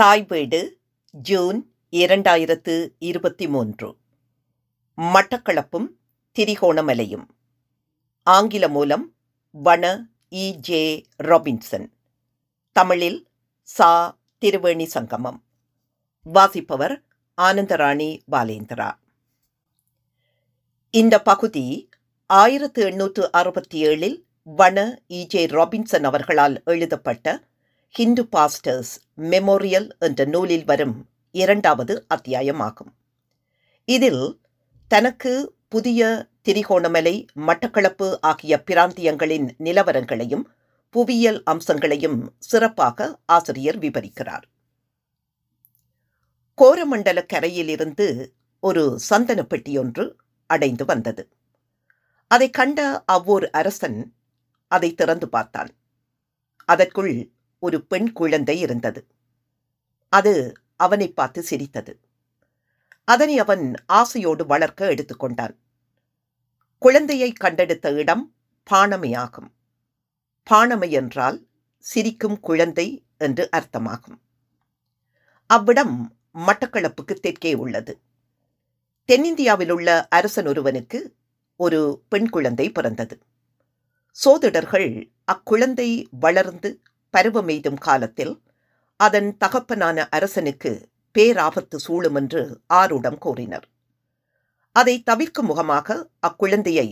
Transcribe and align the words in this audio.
தாய் 0.00 0.24
வீடு 0.28 0.78
ஜூன் 1.10 1.74
இரண்டாயிரத்து 1.90 2.88
இருபத்தி 2.98 3.48
மூன்று. 3.48 3.96
மட்டக்களப்பும் 4.96 5.86
திரிகோணமலையும். 6.38 7.24
ஆங்கில 8.22 8.68
மூலம் 8.68 9.14
வன 9.50 10.08
இ. 10.30 10.50
ஜே. 10.50 11.04
ராபின்சன். 11.22 11.88
தமிழில் 12.72 13.26
சா. 13.62 14.18
திருவேணி 14.40 14.84
சங்கமம். 14.84 15.44
வாசிப்பவர் 16.22 17.02
ஆனந்தராணி 17.42 18.20
பாலேந்திரா. 18.32 18.92
இந்த 20.90 21.22
பகுதி 21.22 21.88
ஆயிரத்து 22.26 22.82
எண்ணூற்று 22.82 23.32
அறுபத்தி 23.32 23.86
ஏழில் 23.86 24.22
வன 24.42 25.02
இ. 25.08 25.24
ஜே. 25.24 25.46
ராபின்சன் 25.46 26.02
அவர்களால் 26.02 26.62
எழுதப்பட்ட 26.64 27.48
ஹிந்து 27.90 28.26
பாஸ்டர்ஸ் 28.26 29.09
மெமோரியல் 29.20 29.88
என்ற 29.98 30.24
நூலில் 30.24 30.64
வரும் 30.64 31.08
இரண்டாவது 31.30 32.06
அத்தியாயமாகும். 32.14 32.92
இதில் 33.84 34.40
தனக்கு 34.88 35.54
புதிய 35.68 36.28
திரிகோணமலை 36.48 37.26
மட்டக்களப்பு 37.36 38.20
ஆகிய 38.20 38.62
பிராந்தியங்களின் 38.66 39.50
நிலவரங்களையும் 39.58 40.44
புவியியல் 40.90 41.42
அம்சங்களையும் 41.42 42.28
சிறப்பாக 42.38 43.18
ஆசிரியர் 43.26 43.78
விவரிக்கிறார். 43.78 44.42
கோரமண்டல 46.58 47.26
கரையிலிருந்து 47.26 48.34
ஒரு 48.60 48.98
சந்தன 48.98 49.46
பெட்டியொன்று 49.50 50.12
அடைந்து 50.46 50.84
வந்தது. 50.84 51.28
அதை 52.28 52.50
கண்ட 52.50 53.02
அவ்வொரு 53.06 53.52
அரசன் 53.52 54.14
அதை 54.68 54.94
திறந்து 54.94 55.28
பார்த்தான். 55.28 55.70
அதற்குள் 56.64 57.30
ஒரு 57.62 57.78
பெண் 57.84 58.12
குழந்தை 58.12 58.56
இருந்தது. 58.60 59.00
அது 60.12 60.34
அவனை 60.76 61.08
பார்த்து 61.12 61.40
சிரித்தது. 61.42 61.92
அதனை 63.04 63.38
அவன் 63.38 63.64
ஆசையோடு 63.92 64.42
வளர்க்க 64.46 64.92
எடுத்துக்கொண்டான் 64.92 65.54
குழந்தையை 66.82 67.30
கண்டெடுத்த 67.32 67.92
இடம் 67.92 68.24
பாணமையாகும் 68.70 69.48
பாணமை 70.46 70.88
என்றால் 70.90 71.38
சிரிக்கும் 71.84 72.38
குழந்தை 72.40 72.86
என்று 73.18 73.44
அர்த்தமாகும். 73.56 74.18
அவ்விடம் 75.50 75.94
மட்டக்களப்புக்கு 76.38 77.14
தெற்கே 77.14 77.52
உள்ளது. 77.54 77.92
தென்னிந்தியாவில் 79.08 79.70
உள்ள 79.70 79.88
அரசன் 80.08 80.46
ஒருவனுக்கு 80.46 80.98
ஒரு 81.60 81.80
பெண் 82.08 82.28
குழந்தை 82.28 82.66
பிறந்தது. 82.70 83.16
சோதிடர்கள் 84.16 84.88
அக்குழந்தை 85.32 85.88
வளர்ந்து 86.20 86.70
பருவமெய்தும் 87.16 87.78
காலத்தில் 87.78 88.42
அதன் 88.96 89.36
தகப்பனான 89.36 90.08
அரசனுக்கு 90.08 90.88
பேராபத்து 91.18 91.76
சூழும் 91.76 92.14
என்று 92.14 92.60
ஆருடம் 92.74 93.18
கூறினர். 93.18 93.68
அதை 94.72 95.02
தவிர்க்கும் 95.02 95.46
முகமாக 95.46 96.08
அக்குழந்தையை 96.26 96.88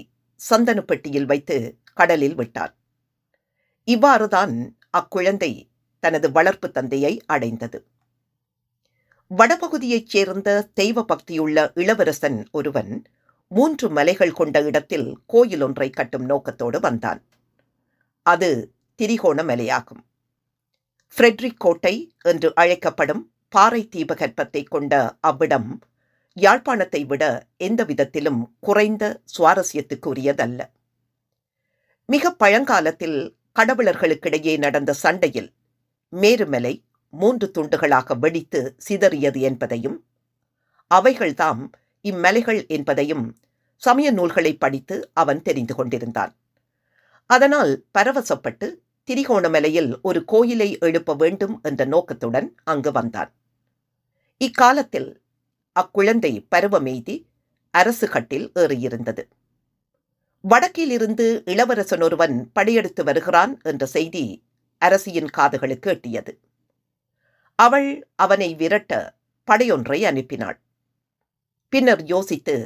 சந்தனப்பட்டியில் 0.50 1.26
வைத்து 1.26 1.78
கடலில் 1.94 2.34
விட்டார். 2.34 2.76
இவ்வாறுதான் 3.84 4.76
அக்குழந்தை 4.98 5.68
தனது 6.00 6.32
வளர்ப்பு 6.32 6.70
தந்தையை 6.70 7.20
அடைந்தது. 7.26 7.86
வடபகுதியைச் 9.30 10.06
சேர்ந்த 10.06 10.68
தெய்வ 10.74 11.04
பக்தியுள்ள 11.04 11.70
இளவரசன் 11.74 12.48
ஒருவன் 12.50 13.04
மூன்று 13.48 13.90
மலைகள் 13.90 14.32
கொண்ட 14.32 14.62
இடத்தில் 14.62 15.18
கோயில் 15.26 15.60
ஒன்றை 15.60 15.90
கட்டும் 15.90 16.24
நோக்கத்தோடு 16.24 16.80
வந்தான். 16.80 17.22
அது 18.22 18.72
திரிகோண 19.02 19.42
மலையாகும். 19.42 20.02
ஃப்ரெட்ரிக் 21.16 21.56
கோட்டை 21.56 21.94
என்று 22.22 22.48
அழைக்கப்படும் 22.54 23.22
பாறை 23.48 23.88
தீபகற்பத்தை 23.96 24.62
கொண்ட 24.64 24.94
அவ்விடம் 25.20 25.68
யாழ்ப்பாணத்தை 26.36 27.00
விட 27.06 27.22
எந்த 27.56 27.84
விதத்திலும் 27.84 28.40
குறைந்த 28.58 29.04
சுவாரஸ்யத்துக்குரியதல்ல. 29.38 30.60
மிக 32.08 32.30
பழங்காலத்தில் 32.32 33.18
கடவுளர்களுக்கிடையே 33.56 34.54
நடந்த 34.58 34.92
சண்டையில் 34.92 35.50
மேருமலை 36.12 36.74
மூன்று 37.14 37.46
துண்டுகளாக 37.58 38.16
வெடித்து 38.18 38.60
சிதறியது 38.88 39.40
என்பதையும் 39.40 39.98
அவைகள்தாம் 40.90 41.62
இம்மலைகள் 42.04 42.60
என்பதையும் 42.66 43.26
சமய 43.82 44.10
நூல்களை 44.10 44.52
படித்து 44.56 44.96
அவன் 45.12 45.42
தெரிந்து 45.42 45.74
கொண்டிருந்தான். 45.74 46.32
அதனால் 47.30 47.72
பரவசப்பட்டு 47.98 48.68
திரிகோணமலையில் 49.08 49.90
ஒரு 50.02 50.24
கோயிலை 50.24 50.78
எழுப்ப 50.78 51.14
வேண்டும் 51.14 51.60
என்ற 51.62 51.82
நோக்கத்துடன் 51.84 52.48
அங்கு 52.64 52.90
வந்தான். 52.92 53.30
இக்காலத்தில் 54.40 55.22
அக்குழந்தை 55.76 56.32
பருவமெய்தி 56.54 57.16
அரசு 57.74 58.08
கட்டில் 58.08 58.46
ஏறியிருந்தது. 58.54 59.22
வடக்கிலிருந்து 60.44 61.26
இளவரசன் 61.44 62.00
ஒருவன் 62.00 62.36
படையெடுத்து 62.52 63.04
வருகிறான் 63.04 63.52
என்ற 63.62 63.86
செய்தி 63.86 64.24
அரசியின் 64.82 65.30
காதுகளுக்கு 65.36 65.88
எட்டியது 65.90 66.32
அவள் 67.58 68.08
அவனை 68.14 68.54
விரட்ட 68.54 68.92
படையொன்றை 69.48 69.98
அனுப்பினாள். 70.04 70.58
பின்னர் 71.72 72.02
யோசித்து 72.04 72.56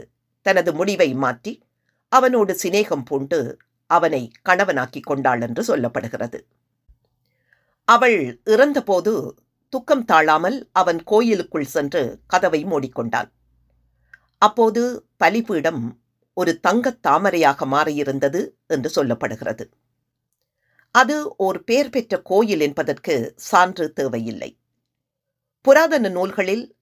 தனது 0.47 0.73
முடிவை 0.73 1.15
மாற்றி 1.15 1.53
அவனோடு 2.09 2.53
சிநேகம் 2.63 3.05
பூண்டு 3.05 3.39
அவனை 3.93 4.33
கணவனாக்கிக் 4.49 5.07
கொண்டாள் 5.07 5.41
என்று 5.41 5.63
சொல்லப்படுகிறது. 5.63 6.41
அவள் 7.85 8.41
இறந்தபோது 8.45 9.35
துக்கம் 9.69 10.05
தாழாமல் 10.05 10.69
அவன் 10.73 11.03
கோயிலுக்குள் 11.03 11.65
சென்று 11.65 12.21
கதவை 12.27 12.65
மூடிக்கொண்டான் 12.65 13.31
அப்போது 14.39 15.07
பலிபீடம் 15.17 16.01
ஒரு 16.35 16.61
தங்கத் 16.61 17.07
தாமரையாக 17.07 17.67
மாறியிருந்தது 17.67 18.51
என்று 18.67 18.89
சொல்லப்படுகிறது. 18.95 19.71
அது 20.91 21.37
ஓர் 21.37 21.65
பெயர் 21.65 21.91
பெற்ற 21.91 22.23
கோயில் 22.23 22.61
என்பதற்கு 22.61 23.33
சான்று 23.37 23.93
தேவையில்லை. 23.93 24.59
புராதன 25.61 26.09
நூல்களில் 26.09 26.77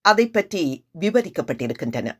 அதை 0.00 0.30
பற்றி 0.30 0.84
விவரிக்கப்பட்டிருக்கின்றன. 1.00 2.18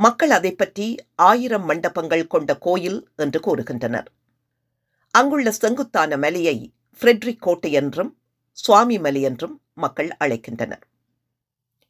மக்கள் 0.00 0.30
அதை 0.30 0.50
பற்றி 0.52 0.86
ஆயிரம் 1.14 1.64
மண்டபங்கள் 1.64 2.24
கொண்ட 2.26 2.50
கோயில் 2.58 2.98
என்று 3.16 3.38
கூறுகின்றனர். 3.40 4.08
அங்குள்ள 5.14 5.50
செங்குத்தான 5.52 6.16
மலையை 6.16 6.56
ஃப்ரெட்ரிக் 7.00 7.44
கோட்டை 7.46 7.70
என்றும் 7.72 8.10
சுவாமி 8.58 8.96
மலை 8.98 9.22
என்றும் 9.22 9.54
மக்கள் 9.74 10.10
அழைக்கின்றனர். 10.24 10.84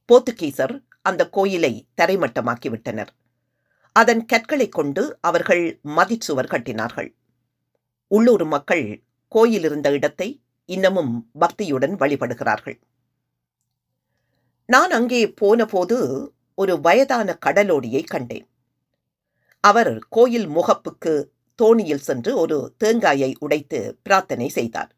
போர்த்துகீசர் 0.08 0.74
அந்த 1.02 1.22
கோயிலை 1.28 1.72
தரைமட்டமாக்கிவிட்டனர். 1.96 3.10
அதன் 3.96 4.22
கற்களை 4.26 4.68
கொண்டு 4.68 5.02
அவர்கள் 5.20 5.64
மதிச்சுவர் 5.98 6.52
கட்டினார்கள். 6.52 7.10
உள்ளூர் 8.10 8.46
மக்கள் 8.46 8.86
கோயில் 9.32 9.64
இருந்த 9.64 9.88
இடத்தை 9.90 10.28
இன்னமும் 10.68 11.12
பக்தியுடன் 11.40 11.94
வழிபடுகிறார்கள். 11.96 12.78
நான் 14.68 14.90
அங்கே 14.90 15.20
போனபோது 15.32 15.96
ஒரு 16.58 16.80
வயதான 16.80 17.38
கடலோடியை 17.46 18.04
கண்டேன். 18.04 18.48
அவர் 19.60 19.98
கோயில் 20.08 20.48
முகப்புக்கு 20.48 21.24
தோணியில் 21.62 22.04
சென்று 22.08 22.36
ஒரு 22.36 22.74
தேங்காயை 22.76 23.36
உடைத்து 23.38 23.98
பிரார்த்தனை 24.02 24.48
செய்தார். 24.48 24.94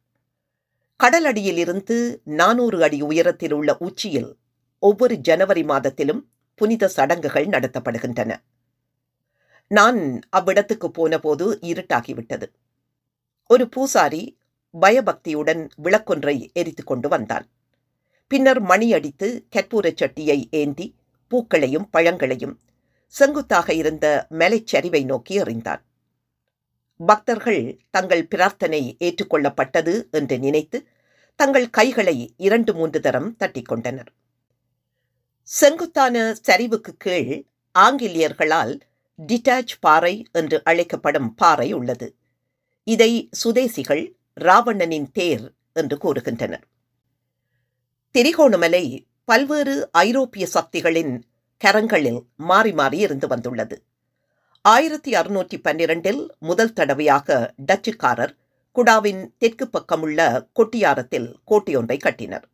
கடலடியிலிருந்து 1.04 2.20
நானூறு 2.24 2.82
அடி 2.82 3.00
உயரத்தில் 3.00 3.52
உள்ள 3.52 3.76
உச்சியில் 3.78 4.36
ஒவ்வொரு 4.78 5.16
ஜனவரி 5.16 5.62
மாதத்திலும் 5.62 6.22
புனித 6.54 6.88
சடங்குகள் 6.88 7.46
நடத்தப்படுகின்றன. 7.46 8.36
நான் 9.68 10.20
அவ்விடத்துக்கு 10.36 10.88
போனபோது 10.88 11.58
இருட்டாகிவிட்டது. 11.62 12.46
ஒரு 13.46 13.68
பூசாரி 13.68 14.38
பயபக்தியுடன் 14.80 15.68
விளக்கொன்றை 15.84 16.52
எரித்து 16.52 16.84
கொண்டு 16.84 17.08
வந்தான். 17.08 17.46
பின்னர் 18.28 18.60
மணி 18.60 18.92
அடித்து 18.92 19.46
கற்பூரச் 19.56 20.00
சட்டியை 20.00 20.44
ஏந்தி 20.50 20.94
பூக்களையும் 21.28 21.88
பழங்களையும் 21.90 22.58
செங்குத்தாக 23.06 23.72
இருந்த 23.72 24.26
மலைச்சரிவை 24.30 25.04
நோக்கி 25.04 25.40
எறிந்தான். 25.40 25.82
பக்தர்கள் 27.06 27.80
தங்கள் 27.90 28.26
பிரார்த்தனை 28.26 28.96
ஏற்றுக்கொள்ளப்பட்டது 29.00 30.10
என்று 30.10 30.38
நினைத்து 30.38 30.86
தங்கள் 31.36 31.70
கைகளை 31.70 32.34
இரண்டு 32.36 32.74
மூன்று 32.74 33.00
தரம் 33.00 33.36
தட்டிக்கொண்டனர் 33.38 34.10
செங்குத்தான 35.42 36.34
சரிவுக்கு 36.48 36.92
கீழ் 36.98 37.44
ஆங்கிலேயர்களால் 37.78 38.80
டிட்டாச் 39.18 39.74
பாறை 39.80 40.26
என்று 40.32 40.64
அழைக்கப்படும் 40.64 41.34
பாறை 41.34 41.72
உள்ளது. 41.72 42.14
இதை 42.84 43.28
சுதேசிகள் 43.44 44.12
ராவணனின் 44.34 45.10
தேர் 45.12 45.52
என்று 45.72 45.96
கூறுகின்றனர். 45.96 46.66
திரிகோணமலை 48.14 48.84
பல்வேறு 49.28 49.90
ஐரோப்பிய 49.90 50.46
சக்திகளின் 50.46 51.10
கரங்களில் 51.64 52.20
மாறி 52.36 52.72
மாறி 52.72 52.98
இருந்து 52.98 53.26
வந்துள்ளது. 53.26 53.76
ஆயிரத்தி 54.64 55.10
அறுநூற்றி 55.12 55.56
பன்னிரண்டில் 55.64 56.28
முதல் 56.38 56.72
தடவையாக 56.72 57.54
டச்சுக்காரர் 57.66 58.32
குடாவின் 58.76 59.20
தெற்கு 59.38 59.66
பக்கமுள்ள 59.66 60.48
கொட்டியாரத்தில் 60.52 61.28
கோட்டையொன்றை 61.50 61.98
கட்டினர். 61.98 62.46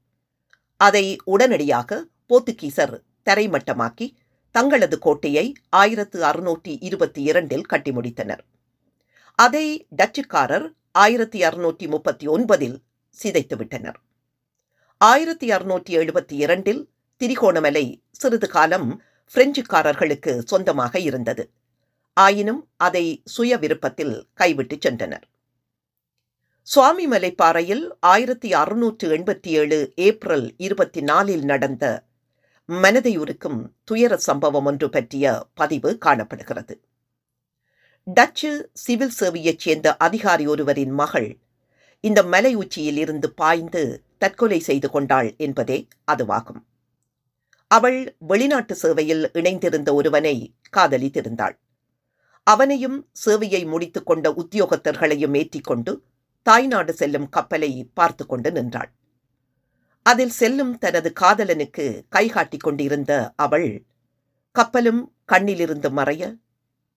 அதை 0.77 1.17
உடனடியாக 1.25 2.01
போர்த்துகீசர் 2.29 2.95
தரைமட்டமாக்கி 3.31 4.09
தங்களது 4.51 4.99
கோட்டையை 4.99 5.53
ஆயிரத்து 5.69 6.23
அறுநூற்றி 6.23 6.75
இருபத்தி 6.81 7.23
இரண்டில் 7.23 7.65
கட்டி 7.65 7.91
முடித்தனர். 7.91 8.43
அதை 9.39 9.87
டச்சுக்காரர் 9.97 10.67
ஆயிரத்தி 10.93 11.41
அறுநூற்றி 11.43 11.89
முப்பத்தி 11.89 12.29
ஒன்பதில் 12.29 12.77
சிதைத்துவிட்டனர். 13.23 14.01
ஆயிரத்தி 15.01 15.47
அறுநூற்றி 15.49 15.91
எழுபத்தி 15.91 16.33
இரண்டில் 16.33 16.89
திரிகோணமலை 17.21 18.03
சிறிது 18.11 18.49
காலம் 18.49 19.03
பிரெஞ்சுக்காரர்களுக்கு 19.35 20.39
சொந்தமாக 20.39 20.99
இருந்தது. 20.99 21.51
ஆயினும் 22.17 22.69
அதை 22.77 23.23
சுய 23.25 23.57
விருப்பத்தில் 23.57 24.29
கைவிட்டு 24.35 24.77
சென்றனர். 24.77 25.25
சுவாமி 26.63 27.07
மலைப்பாறையில் 27.07 27.91
ஆயிரத்தி 28.01 28.53
அறுநூற்று 28.53 29.09
எண்பத்தி 29.17 29.47
ஏழு 29.47 29.93
ஏப்ரல் 29.95 30.55
இருபத்தி 30.57 31.01
நாலில் 31.01 31.45
நடந்த 31.45 32.05
மனதை 32.65 33.19
உருக்கும் 33.19 33.73
துயர 33.85 34.17
சம்பவம் 34.17 34.65
ஒன்று 34.65 34.89
பற்றிய 34.89 35.47
பதிவு 35.55 35.99
காணப்படுகிறது. 35.99 36.81
டச்சு 38.05 38.71
சிவில் 38.73 39.15
சேவையைச் 39.21 39.59
சேர்ந்த 39.59 39.97
அதிகாரி 39.97 40.47
ஒருவரின் 40.47 40.91
மகள் 40.91 41.39
இந்த 42.01 42.23
மலை 42.23 42.55
உச்சியில் 42.55 42.97
இருந்து 42.97 43.33
பாய்ந்து 43.33 44.03
தற்கொலை 44.25 44.61
செய்து 44.61 44.91
கொண்டாள் 44.91 45.29
என்பதே 45.37 45.89
அதுவாகும். 46.13 46.61
அவள் 47.71 48.17
வெளிநாட்டு 48.19 48.75
சேவையில் 48.75 49.25
இணைந்திருந்த 49.33 49.91
ஒருவனை 49.93 50.35
காதலித்திருந்தாள். 50.77 51.55
அவனையும் 52.47 52.99
சேவையை 53.25 53.67
முடித்துக் 53.67 54.07
கொண்ட 54.07 54.31
உத்தியோகத்தர்களையும் 54.31 55.37
ஏற்றிக்கொண்டு 55.37 55.93
தாய்நாடு 56.43 56.93
செல்லும் 56.93 57.29
கப்பலை 57.29 57.71
பார்த்து 57.95 58.27
கொண்டு 58.27 58.53
நின்றாள். 58.53 58.91
அதில் 60.03 60.35
செல்லும் 60.41 60.73
தனது 60.79 61.13
காதலனுக்கு 61.21 61.85
கைகாட்டிக் 62.09 62.65
கொண்டிருந்த 62.67 63.13
அவள் 63.37 63.69
கப்பலும் 64.57 65.03
கண்ணிலிருந்து 65.33 65.89
மறைய 65.99 66.23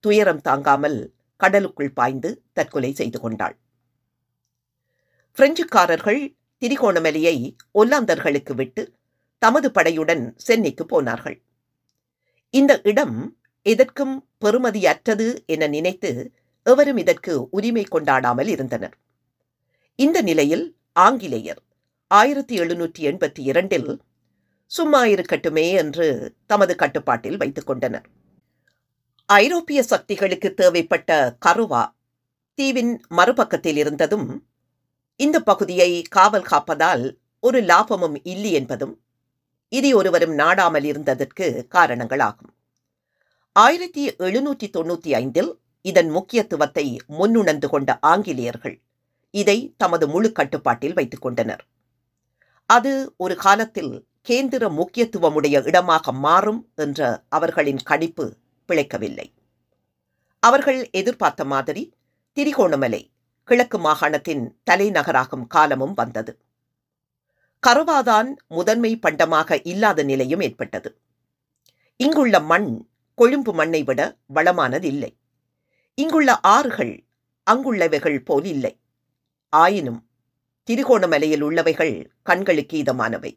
துயரம் 0.04 0.40
தாங்காமல் 0.40 0.98
கடலுக்குள் 1.40 1.92
பாய்ந்து 1.92 2.30
தற்கொலை 2.52 2.90
செய்து 2.94 3.20
கொண்டாள். 3.20 3.56
பிரெஞ்சுக்காரர்கள் 5.36 6.37
திரிகோணமலையை 6.62 7.56
ஒல்லாந்தர்களுக்கு 7.74 8.54
விட்டு 8.54 8.94
தமது 9.38 9.70
படையுடன் 9.70 10.32
சென்னைக்கு 10.36 10.86
போனார்கள். 10.86 11.42
இந்த 12.50 12.80
இடம் 12.84 13.36
எதற்கும் 13.62 14.28
பெறுமதியற்றது 14.44 15.44
என 15.46 15.66
நினைத்து 15.66 16.32
எவரும் 16.62 16.96
இதற்கு 16.96 17.48
உரிமை 17.50 17.84
கொண்டாடாமல் 17.90 18.46
இருந்தனர். 18.46 18.96
இந்த 19.94 20.22
நிலையில் 20.22 20.76
ஆங்கிலேயர் 20.92 21.62
ஆயிரத்தி 22.06 22.60
எழுநூற்றி 22.60 23.02
எண்பத்தி 23.10 23.38
இரண்டில் 23.38 24.00
சும்மா 24.66 25.04
இருக்கட்டுமே 25.04 25.72
என்று 25.72 26.06
தமது 26.46 26.74
கட்டுப்பாட்டில் 26.74 27.36
வைத்துக் 27.36 27.66
கொண்டனர். 27.66 28.06
ஐரோப்பிய 29.26 29.82
சக்திகளுக்கு 29.82 30.54
தேவைப்பட்ட 30.54 31.36
கருவா 31.46 31.84
தீவின் 32.54 33.00
மறுபக்கத்தில் 33.16 33.76
இருந்ததும் 33.76 34.47
இந்த 35.20 35.36
பகுதியை 35.40 36.02
காவல் 36.02 36.48
காப்பதால் 36.50 37.04
ஒரு 37.40 37.60
லாபமும் 37.60 38.16
இல்லை 38.22 38.52
என்பதும் 38.52 38.92
இதை 39.68 39.90
ஒருவரும் 39.94 40.34
நாடாமல் 40.34 40.84
இருந்ததற்கு 40.84 41.46
காரணங்களாகும். 41.70 42.52
ஆயிரத்தி 43.52 44.04
எழுநூற்றி 44.18 44.66
தொண்ணூற்றி 44.76 45.10
ஐந்தில் 45.14 45.50
இதன் 45.80 46.08
முக்கியத்துவத்தை 46.08 46.86
முன்னுணர்ந்து 47.08 47.68
கொண்ட 47.68 47.98
ஆங்கிலேயர்கள் 48.02 48.76
இதை 49.30 49.74
தமது 49.76 50.08
முழு 50.08 50.32
கட்டுப்பாட்டில் 50.32 50.92
வைத்துக் 50.92 51.22
கொண்டனர். 51.22 51.62
அது 52.66 53.14
ஒரு 53.16 53.36
காலத்தில் 53.36 53.92
கேந்திர 54.28 54.64
முக்கியத்துவமுடைய 54.70 55.56
இடமாக 55.64 56.12
மாறும் 56.12 56.62
என்ற 56.74 57.24
அவர்களின் 57.28 57.82
கணிப்பு 57.82 58.26
பிழைக்கவில்லை. 58.68 59.28
அவர்கள் 60.42 60.80
எதிர்பார்த்த 60.90 61.44
மாதிரி 61.44 61.82
திரிகோணமலை 62.36 63.02
கிழக்கு 63.48 63.78
மாகாணத்தின் 63.78 64.42
தலைநகராகும் 64.70 65.46
காலமும் 65.46 65.94
வந்தது. 65.94 66.32
கருவாதான் 67.62 68.28
முதன்மை 68.48 68.98
பண்டமாக 69.02 69.60
இல்லாத 69.62 70.02
நிலையும் 70.02 70.40
ஏற்பட்டது. 70.40 70.90
இங்குள்ள 71.96 72.40
மண் 72.40 72.88
கொழும்பு 73.14 73.52
மண்ணை 73.52 73.82
விட 73.82 74.00
வளமானதில்லை 74.34 75.10
இங்குள்ள 75.94 76.40
ஆறுகள் 76.40 77.04
அங்குள்ளவைகள் 77.50 78.18
போல் 78.24 78.44
இல்லை. 78.44 78.80
ஆயினும் 79.52 80.00
திருகோணமலையில் 80.70 81.42
உள்ளவைகள் 81.42 81.94
கண்களுக்கு 82.22 82.82
இதமானவை. 82.82 83.32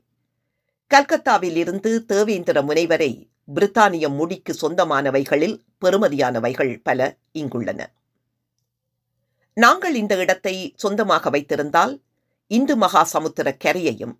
கல்கத்தாவில் 0.88 1.56
இருந்து 1.56 2.06
தேவேந்திர 2.06 2.62
முனைவரை 2.62 3.12
பிரித்தானிய 3.56 4.16
முடிக்கு 4.16 4.54
சொந்தமானவைகளில் 4.62 5.58
பெறுமதியானவைகள் 5.86 6.80
பல 6.84 7.18
இங்குள்ளன. 7.34 7.82
நாங்கள் 9.54 9.96
இந்த 9.96 10.16
இடத்தை 10.16 10.74
சொந்தமாக 10.76 11.30
வைத்திருந்தால் 11.30 12.02
இந்து 12.48 12.76
மகா 12.76 13.04
சமுத்திர 13.04 13.58
கரையையும் 13.64 14.14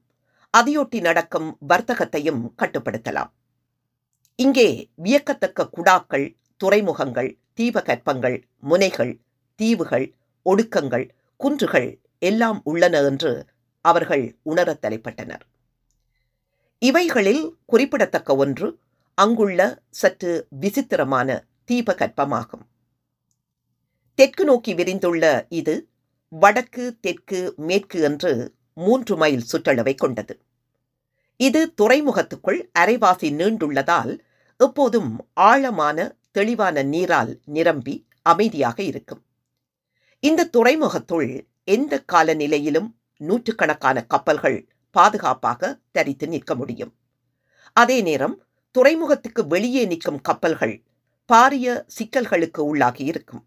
அதையொட்டி 0.58 1.02
நடக்கும் 1.02 1.58
வர்த்தகத்தையும் 1.68 2.42
கட்டுப்படுத்தலாம். 2.58 3.32
இங்கே 4.36 4.90
வியக்கத்தக்க 4.96 5.70
குடாக்கள் 5.70 6.38
துறைமுகங்கள் 6.58 7.38
தீபகற்பங்கள் 7.54 8.38
முனைகள் 8.60 9.22
தீவுகள் 9.56 10.14
ஒடுக்கங்கள் 10.46 11.10
குன்றுகள் 11.36 12.02
எல்லாம் 12.20 12.62
உள்ளன 12.64 13.02
என்று 13.02 13.48
அவர்கள் 13.82 14.26
உணரத் 14.44 14.82
தலைப்பட்டனர். 14.86 15.44
இவைகளில் 16.80 17.58
குறிப்பிடத்தக்க 17.66 18.36
ஒன்று 18.36 18.80
அங்குள்ள 19.14 19.84
சற்று 19.90 20.48
விசித்திரமான 20.50 21.46
தீபகற்பமாகும். 21.66 22.66
தெற்கு 24.16 24.46
நோக்கி 24.46 24.74
விரிந்துள்ள 24.74 25.46
இது 25.50 25.90
வடக்கு 26.28 26.98
தெற்கு 27.02 27.54
மேற்கு 27.58 28.02
என்று 28.02 28.54
மூன்று 28.74 29.18
மைல் 29.18 29.44
சுற்றளவை 29.52 29.96
கொண்டது. 29.96 30.40
இது 31.40 31.74
துறைமுகத்துக்குள் 31.82 32.60
அரைவாசி 32.80 33.30
நீண்டுள்ளதால் 33.32 34.20
எப்போதும் 34.58 35.12
ஆழமான 35.34 36.16
தெளிவான 36.32 36.84
நீரால் 36.84 37.40
நிரம்பி 37.46 37.96
அமைதியாக 38.22 38.82
இருக்கும். 38.84 39.22
இந்த 40.20 40.50
துறைமுகத்துள் 40.58 41.48
எந்த 41.64 42.04
காலநிலையிலும் 42.14 42.90
நூற்றுக்கணக்கான 43.18 44.06
கப்பல்கள் 44.06 44.60
பாதுகாப்பாக 44.96 45.80
தரித்து 45.92 46.28
நிற்க 46.28 46.56
முடியும். 46.56 46.94
அதே 47.74 48.02
நேரம் 48.02 48.44
துறைமுகத்துக்கு 48.72 49.48
வெளியே 49.48 49.86
நிற்கும் 49.86 50.22
கப்பல்கள் 50.22 50.76
பாரிய 51.30 51.86
சிக்கல்களுக்கு 51.98 52.62
உள்ளாகி 52.72 53.04
இருக்கும். 53.04 53.46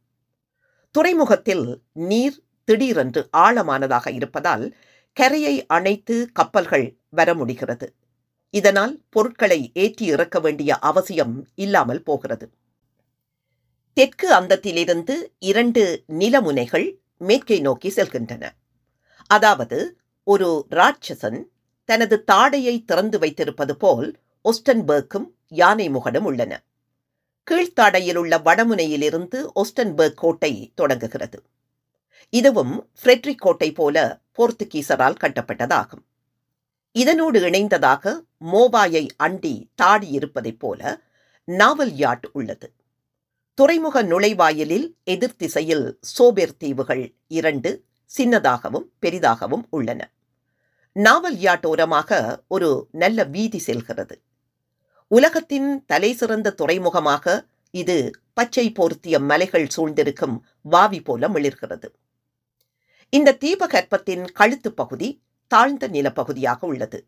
துறைமுகத்தில் 0.95 1.83
நீர் 1.93 2.37
திடீரென்று 2.65 3.29
ஆழமானதாக 3.37 4.07
இருப்பதால் 4.13 4.65
கரையை 5.17 5.67
அணைத்து 5.67 6.17
கப்பல்கள் 6.33 6.99
வர 7.09 7.35
முடிகிறது. 7.35 7.87
இதனால் 8.51 8.93
பொருட்களை 9.11 9.71
ஏற்றி 9.75 10.07
இறக்க 10.07 10.41
வேண்டிய 10.41 10.79
அவசியம் 10.79 11.35
இல்லாமல் 11.55 12.03
போகிறது. 12.03 12.47
தெற்கு 13.97 14.29
அந்தத்திலிருந்து 14.35 15.15
இரண்டு 15.39 16.05
நிலமுனைகள் 16.07 16.87
மேற்கை 17.19 17.61
நோக்கி 17.61 17.89
செல்கின்றன. 17.89 18.45
அதாவது 19.31 19.79
ஒரு 20.27 20.67
ராட்சசன் 20.71 21.41
தனது 21.89 22.25
தாடையை 22.33 22.85
திறந்து 22.85 23.19
வைத்திருப்பது 23.19 23.77
போல் 23.77 24.09
ஒஸ்டன்பர்க்கும் 24.45 25.27
யானை 25.49 25.91
முகடும் 25.91 26.25
உள்ளன. 26.25 26.53
கீழ்த்தாடையில் 27.51 28.17
உள்ள 28.17 28.39
வடமுனையிலிருந்து 28.39 29.47
ஒஸ்டன்பர்க் 29.55 30.15
கோட்டை 30.15 30.73
தொடங்குகிறது. 30.75 31.43
இதுவும் 32.29 32.89
ஃப்ரெட்ரிக் 33.03 33.37
கோட்டை 33.37 33.73
போல 33.73 34.21
போர்த்துகீசரால் 34.39 35.17
கட்டப்பட்டதாகும். 35.21 36.05
இதனோடு 36.93 37.41
இணைந்ததாக 37.41 38.15
மோவாயை 38.41 39.09
அண்டி 39.23 39.67
தாடி 39.75 40.09
இருப்பதைப் 40.09 40.59
போல 40.59 41.01
நாவல் 41.45 41.93
யாட் 41.93 42.27
உள்ளது. 42.33 42.73
துறைமுக 43.55 44.03
நுழைவாயிலில் 44.03 44.95
எதிர் 45.05 45.37
திசையில் 45.37 45.99
சோபெர் 46.01 46.57
தீவுகள் 46.57 47.15
இரண்டு 47.27 47.85
சின்னதாகவும் 48.19 48.87
பெரிதாகவும் 49.03 49.67
உள்ளன. 49.71 50.11
நாவல் 50.93 51.37
யாட் 51.37 51.67
ஓரமாக 51.67 52.43
ஒரு 52.49 52.89
நல்ல 52.91 53.25
வீதி 53.25 53.59
செல்கிறது. 53.59 54.21
உலகத்தின் 55.17 55.85
தலை 55.87 56.13
சிறந்த 56.13 56.55
துறைமுகமாக 56.61 57.47
இது 57.71 57.97
பச்சை 58.33 58.73
போர்த்திய 58.73 59.17
மலைகள் 59.21 59.67
சூழ்ந்திருக்கும் 59.67 60.37
வாவி 60.61 61.01
போல 61.01 61.29
மிளிர்கிறது. 61.29 61.89
இந்த 63.09 63.37
தீபகற்பத்தின் 63.41 64.25
கழுத்து 64.33 64.71
பகுதி 64.73 65.09
தாழ்ந்த 65.47 65.89
நிலப்பகுதியாக 65.89 66.61
உள்ளது. 66.61 66.99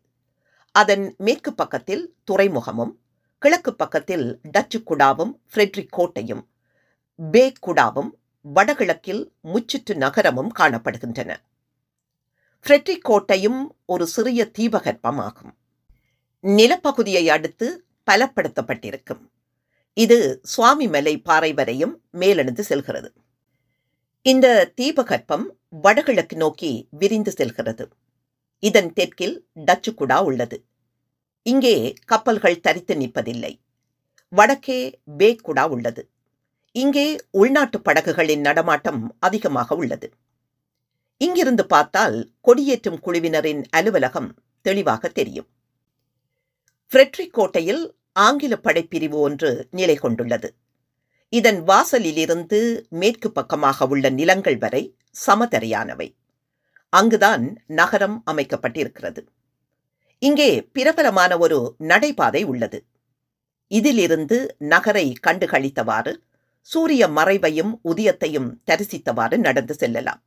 அதன் 0.71 1.15
மேற்கு 1.17 1.53
பக்கத்தில் 1.53 2.15
துறைமுகமும் 2.23 2.93
கிழக்கு 3.37 3.75
பக்கத்தில் 3.75 4.39
டச்சு 4.51 4.79
குடாவும் 4.79 5.33
ஃப்ரெட்ரிக் 5.53 5.95
கோட்டையும் 5.97 6.43
பே 7.19 7.53
குடாவும் 7.67 8.11
வடகிழக்கில் 8.41 9.23
முச்சிட்டு 9.53 9.95
நகரமும் 9.95 10.51
காணப்படுகின்றன. 10.59 11.31
ஃப்ரெட்ரிக் 12.65 13.07
கோட்டையும் 13.09 13.61
ஒரு 13.85 14.07
சிறிய 14.07 14.51
தீபகற்பமாகும் 14.57 15.53
நிலப்பகுதியை 16.43 17.25
அடுத்து 17.27 17.67
பலப்படுத்தப்பட்டிருக்கும். 18.07 19.29
இது 19.93 20.41
சுவாமிமலை 20.43 21.23
பாறை 21.23 21.53
வரையும் 21.53 22.03
மேலெழுந்து 22.11 22.63
செல்கிறது. 22.63 23.13
இந்த 24.21 24.73
தீபகற்பம் 24.75 25.45
வடகிழக்கு 25.69 26.35
நோக்கி 26.37 26.87
விரிந்து 26.89 27.31
செல்கிறது. 27.31 27.89
இதன் 28.59 28.93
தெற்கில் 28.93 29.47
டச்சு 29.53 29.91
குடா 29.91 30.23
உள்ளது. 30.23 30.65
இங்கே 31.41 31.93
கப்பல்கள் 32.05 32.59
தரித்து 32.59 32.95
நிற்பதில்லை. 32.95 33.59
வடக்கே 34.29 34.99
பேக்குடா 35.17 35.69
உள்ளது. 35.69 36.09
இங்கே 36.71 37.15
உள்நாட்டு 37.31 37.81
படகுகளின் 37.81 38.39
நடமாட்டம் 38.39 39.15
அதிகமாக 39.19 39.75
உள்ளது. 39.75 40.11
இங்கிருந்து 41.17 41.65
பார்த்தால் 41.65 42.31
கொடியேற்றும் 42.43 42.99
குழுவினரின் 43.05 43.63
அலுவலகம் 43.69 44.35
தெளிவாக 44.61 45.07
தெரியும். 45.07 45.47
ஃப்ரெட்ரிக் 46.91 47.31
கோட்டையில் 47.31 47.96
ஆங்கில 48.17 48.59
படைப்பிரிவு 48.63 49.17
ஒன்று 49.27 49.67
நிலை 49.71 49.95
கொண்டுள்ளது. 49.95 50.53
இதன் 51.29 51.63
வாசலிலிருந்து 51.63 52.59
மேற்கு 52.89 53.31
பக்கமாக 53.31 53.87
உள்ள 53.87 54.09
நிலங்கள் 54.09 54.57
வரை 54.57 54.95
சமதரையானவை. 55.27 56.15
அங்குதான் 56.89 57.57
நகரம் 57.67 58.23
அமைக்கப்பட்டிருக்கிறது. 58.31 59.21
இங்கே 60.19 60.61
பிரபலமான 60.61 61.37
ஒரு 61.37 61.75
நடைபாதை 61.79 62.43
உள்ளது. 62.43 62.85
இதிலிருந்து 63.67 64.55
நகரை 64.59 65.13
கண்டுகளித்தவாறு 65.27 66.13
சூரிய 66.61 67.07
மறைவையும் 67.07 67.73
உதயத்தையும் 67.83 68.49
தரிசித்தவாறு 68.65 69.37
நடந்து 69.37 69.73
செல்லலாம். 69.73 70.21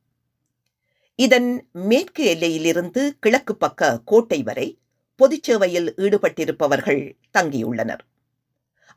இதன் 1.15 1.69
மேற்கு 1.71 2.23
எல்லையிலிருந்து 2.25 3.01
கிழக்கு 3.19 3.55
பக்க 3.55 3.99
கோட்டை 4.05 4.43
வரை 4.43 4.80
பொதுச்சேவையில் 5.17 5.93
ஈடுபட்டிருப்பவர்கள் 5.97 7.15
தங்கியுள்ளனர். 7.37 7.99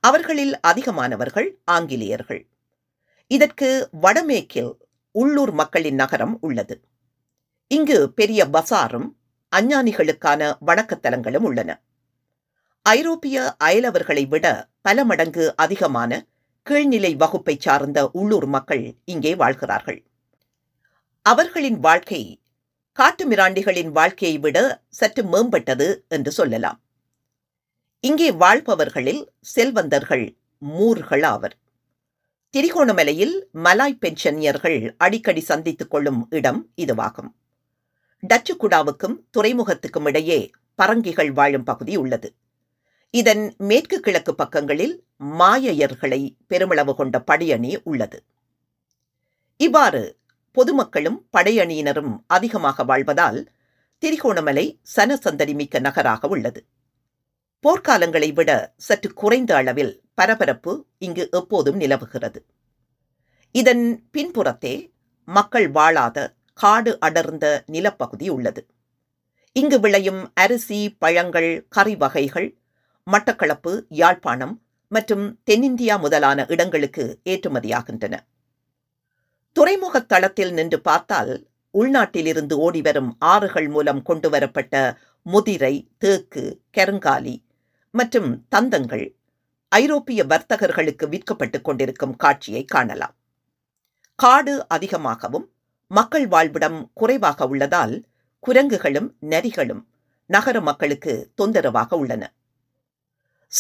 அவர்களில் 0.01 0.61
அதிகமானவர்கள் 0.67 1.49
ஆங்கிலேயர்கள். 1.65 2.47
இதற்கு 3.27 3.89
வடமேற்கில் 3.93 4.77
உள்ளூர் 5.11 5.53
மக்களின் 5.53 5.95
நகரம் 5.95 6.39
உள்ளது. 6.41 6.81
இங்கு 7.67 8.13
பெரிய 8.13 8.47
பசாரும் 8.47 9.09
அஞ்ஞானிகளுக்கான 9.57 10.57
வணக்கத்தலங்களும் 10.67 11.47
உள்ளன. 11.49 11.83
ஐரோப்பிய 12.83 13.57
அயலவர்களை 13.65 14.29
விட 14.29 14.69
பல 14.81 15.05
மடங்கு 15.05 15.57
அதிகமான 15.57 16.27
கீழ்நிலை 16.71 17.17
வகுப்பை 17.17 17.57
சார்ந்த 17.59 18.11
உள்ளூர் 18.11 18.47
மக்கள் 18.47 18.95
இங்கே 19.05 19.35
வாழ்கிறார்கள். 19.35 20.07
அவர்களின் 21.23 21.79
வாழ்க்கை 21.81 22.41
காட்டுமிராண்டிகளின் 22.99 23.91
வாழ்க்கையை 23.91 24.39
விட 24.39 24.59
சற்று 24.89 25.23
மேம்பட்டது 25.23 25.87
என்று 26.09 26.31
சொல்லலாம். 26.31 26.79
இங்கே 28.01 28.33
வாழ்பவர்களில் 28.33 29.23
செல்வந்தர்கள் 29.55 30.27
மூர்கள் 30.59 31.23
ஆவர் 31.23 31.57
திரிகோணமலையில் 32.55 33.35
மலாய் 33.53 34.01
பென்ஷனியர்கள் 34.01 34.95
அடிக்கடி 34.97 35.41
சந்தித்துக் 35.41 35.91
கொள்ளும் 35.91 36.27
இடம் 36.31 36.61
இதுவாகும். 36.77 37.31
டச்சு 38.23 38.55
குடாவுக்கும் 38.55 39.17
துறைமுகத்துக்கும் 39.37 40.07
இடையே 40.07 40.51
பரங்கிகள் 40.83 41.33
வாழும் 41.33 41.65
பகுதி 41.65 41.97
உள்ளது. 41.97 42.29
இதன் 43.15 43.55
மேற்கு 43.59 44.01
கிழக்கு 44.01 44.35
பக்கங்களில் 44.35 44.95
மாயையர்களை 45.39 46.21
பெருமளவு 46.47 46.95
கொண்ட 46.95 47.19
படையணி 47.31 47.73
உள்ளது. 47.83 48.25
இவ்வாறு 49.61 50.03
பொதுமக்களும் 50.57 51.19
படையணியினரும் 51.37 52.13
அதிகமாக 52.27 52.85
வாழ்வதால் 52.85 53.41
திரிகோணமலை 54.03 54.67
சனசந்தடி 54.97 55.55
மிக்க 55.55 55.79
நகராக 55.79 56.29
உள்ளது. 56.29 56.61
போர்க்காலங்களை 57.65 58.33
விட 58.33 58.51
சற்று 58.77 59.13
குறைந்த 59.13 59.53
அளவில் 59.57 59.93
பரபரப்பு 60.15 60.73
இங்கு 60.99 61.25
எப்போதும் 61.31 61.77
நிலவுகிறது. 61.77 62.41
இதன் 63.55 63.85
பின்புறத்தே 64.13 64.75
மக்கள் 65.29 65.69
வாழாத 65.71 66.19
காடு 66.55 66.93
அடர்ந்த 67.01 67.47
நிலப்பகுதி 67.67 68.29
உள்ளது. 68.29 68.63
இங்கு 69.53 69.81
விளையும் 69.81 70.21
அரிசி 70.35 70.81
பழங்கள் 70.99 71.51
கறி 71.69 71.97
வகைகள் 71.97 72.49
மட்டக்களப்பு 73.07 73.73
யாழ்ப்பாணம் 73.89 74.55
மற்றும் 74.93 75.25
தென்னிந்தியா 75.51 75.97
முதலான 75.99 76.47
இடங்களுக்கு 76.49 77.05
ஏற்றுமதியாகின்றன. 77.25 78.15
துறைமுகத் 79.61 80.09
தளத்தில் 80.09 80.53
நின்று 80.53 80.81
பார்த்தால் 80.81 81.47
உள்நாட்டிலிருந்து 81.75 82.53
ஓடிவரும் 82.53 83.17
ஆறுகள் 83.19 83.69
மூலம் 83.69 84.03
கொண்டுவரப்பட்ட 84.03 84.97
முதிரை 85.23 85.89
தேக்கு 85.99 86.61
கருங்காலி 86.77 87.39
மற்றும் 87.91 88.47
தந்தங்கள் 88.57 89.15
ஐரோப்பிய 89.69 90.25
வர்த்தகர்களுக்கு 90.25 91.09
விற்கப்பட்டுக் 91.09 91.65
கொண்டிருக்கும் 91.65 92.17
காட்சியை 92.17 92.65
காணலாம். 92.65 93.15
காடு 94.15 94.69
அதிகமாகவும் 94.69 95.53
மக்கள் 95.89 96.27
வாழ்விடம் 96.27 96.91
குறைவாக 96.95 97.47
உள்ளதால் 97.47 98.05
குரங்குகளும் 98.47 99.15
நரிகளும் 99.21 99.87
நகர 100.27 100.61
மக்களுக்கு 100.61 101.31
தொந்தரவாக 101.35 101.97
உள்ளன. 101.97 102.33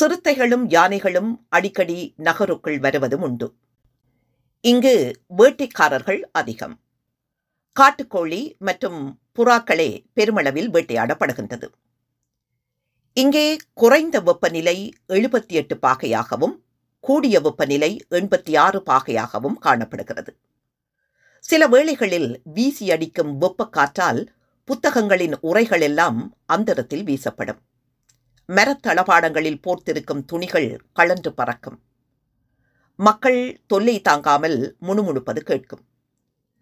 சிறுத்தைகளும் 0.00 0.64
யானைகளும் 0.68 1.46
அடிக்கடி 1.48 2.14
நகருக்குள் 2.16 2.78
வருவதும் 2.78 3.22
உண்டு. 3.22 3.54
இங்கு 4.66 5.20
வேட்டைக்காரர்கள் 5.36 6.20
அதிகம். 6.32 6.80
காட்டுக்கோழி 7.80 8.58
மற்றும் 8.58 9.20
புறாக்களே 9.38 10.04
பெருமளவில் 10.14 10.70
வேட்டையாடப்படுகின்றது. 10.70 11.68
இங்கே 13.12 13.56
குறைந்த 13.74 14.20
வெப்பநிலை 14.20 14.90
எழுபத்தி 15.08 15.48
எட்டு 15.48 15.78
பாகையாகவும் 15.82 16.60
கூடிய 17.00 17.40
வெப்பநிலை 17.40 18.04
எண்பத்தி 18.10 18.58
ஆறு 18.58 18.82
பாகையாகவும் 18.86 19.58
காணப்படுகிறது. 19.58 20.36
சில 21.38 21.68
வேளைகளில் 21.68 22.40
வீசி 22.44 22.90
அடிக்கும் 22.90 23.40
வெப்பக்காற்றால் 23.40 24.26
புத்தகங்களின் 24.64 25.34
உரைகள் 25.40 25.80
எல்லாம் 25.80 26.36
அந்தரத்தில் 26.46 27.04
வீசப்படும். 27.04 27.58
மரத்தளபாடங்களில் 28.48 29.62
போர்த்திருக்கும் 29.62 30.24
துணிகள் 30.24 30.80
கழன்று 30.92 31.34
பறக்கும். 31.34 31.80
மக்கள் 32.96 33.60
தொல்லை 33.66 34.00
தாங்காமல் 34.00 34.76
முணுமுணுப்பது 34.82 35.40
கேட்கும். 35.40 35.84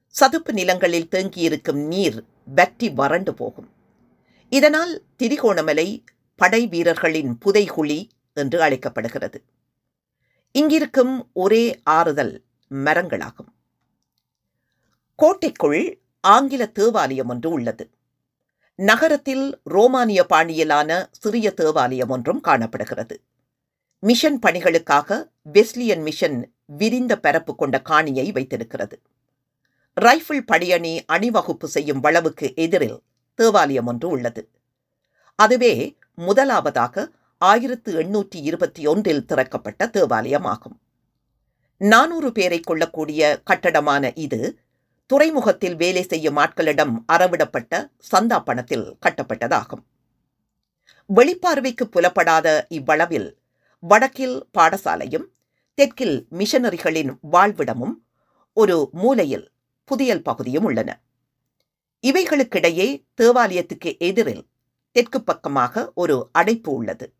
சதுப்பு 0.06 0.52
நிலங்களில் 0.52 1.08
தேங்கியிருக்கும் 1.10 1.86
நீர் 1.86 2.24
வற்றி 2.44 2.90
வறண்டு 2.90 3.34
போகும். 3.34 3.68
இதனால் 4.48 5.02
திரிகோணமலை 5.18 6.04
படை 6.36 6.66
வீரர்களின் 6.66 7.38
புதைகுழி 7.44 8.08
என்று 8.32 8.62
அழைக்கப்படுகிறது. 8.62 9.42
இங்கிருக்கும் 10.58 11.26
ஒரே 11.32 11.80
ஆறுதல் 11.82 12.44
மரங்களாகும். 12.70 13.50
கோட்டைக்குள் 15.16 16.02
ஆங்கில 16.20 16.66
தேவாலயம் 16.66 17.28
ஒன்று 17.28 17.50
உள்ளது. 17.50 17.90
நகரத்தில் 18.74 19.60
ரோமானிய 19.64 20.24
பாணியிலான 20.24 21.08
சிறிய 21.12 21.50
தேவாலயம் 21.50 22.08
ஒன்றும் 22.08 22.40
காணப்படுகிறது. 22.40 23.20
மிஷன் 24.02 24.38
பணிகளுக்காக 24.46 25.30
வெஸ்லியன் 25.42 26.02
மிஷன் 26.02 26.54
விரிந்த 26.66 27.18
பரப்பு 27.18 27.54
கொண்ட 27.54 27.82
காணியை 27.90 28.32
வைத்திருக்கிறது. 28.32 28.96
ரைஃபிள் 30.00 30.40
படையணி 30.52 31.00
அணிவகுப்பு 31.06 31.68
செய்யும் 31.68 32.00
வளவுக்கு 32.00 32.54
எதிரில் 32.54 33.02
தேவாலயம் 33.34 33.86
ஒன்று 33.86 34.08
உள்ளது. 34.08 34.48
அதுவே 35.34 35.96
முதலாவதாக 36.14 37.04
ஆயிரத்து 37.38 37.92
எண்ணூற்றி 38.02 38.38
இருபத்தி 38.40 38.86
ஒன்றில் 38.86 39.24
திறக்கப்பட்ட 39.24 39.86
தேவாலயமாகும் 39.86 40.76
நானூறு 41.76 42.32
பேரை 42.32 42.60
கொள்ளக்கூடிய 42.60 43.40
கட்டடமான 43.44 44.12
இது 44.14 44.58
துறைமுகத்தில் 45.06 45.76
வேலை 45.76 46.02
செய்யும் 46.02 46.36
ஆட்களிடம் 46.36 46.94
அறவிடப்பட்ட 47.12 47.72
சந்தா 48.12 48.40
பணத்தில் 48.40 48.96
கட்டப்பட்டதாகும். 49.06 49.84
வெளிப்பார்வைக்கு 51.10 51.84
புலப்படாத 51.84 52.66
இவ்வளவில் 52.68 53.30
வடக்கில் 53.88 54.48
பாடசாலையும் 54.58 55.24
தெற்கில் 55.74 56.26
மிஷனரிகளின் 56.30 57.12
வாழ்விடமும் 57.32 57.94
ஒரு 58.52 58.88
மூலையில் 58.92 59.50
புதியல் 59.84 60.22
பகுதியும் 60.22 60.64
உள்ளன. 60.64 61.00
இவைகளுக்கிடையே 62.06 63.04
தேவாலயத்துக்கு 63.20 63.98
எதிரில் 63.98 64.46
தெற்கு 64.92 65.22
பக்கமாக 65.22 65.92
ஒரு 65.94 66.28
அடைப்பு 66.32 66.72
உள்ளது. 66.72 67.12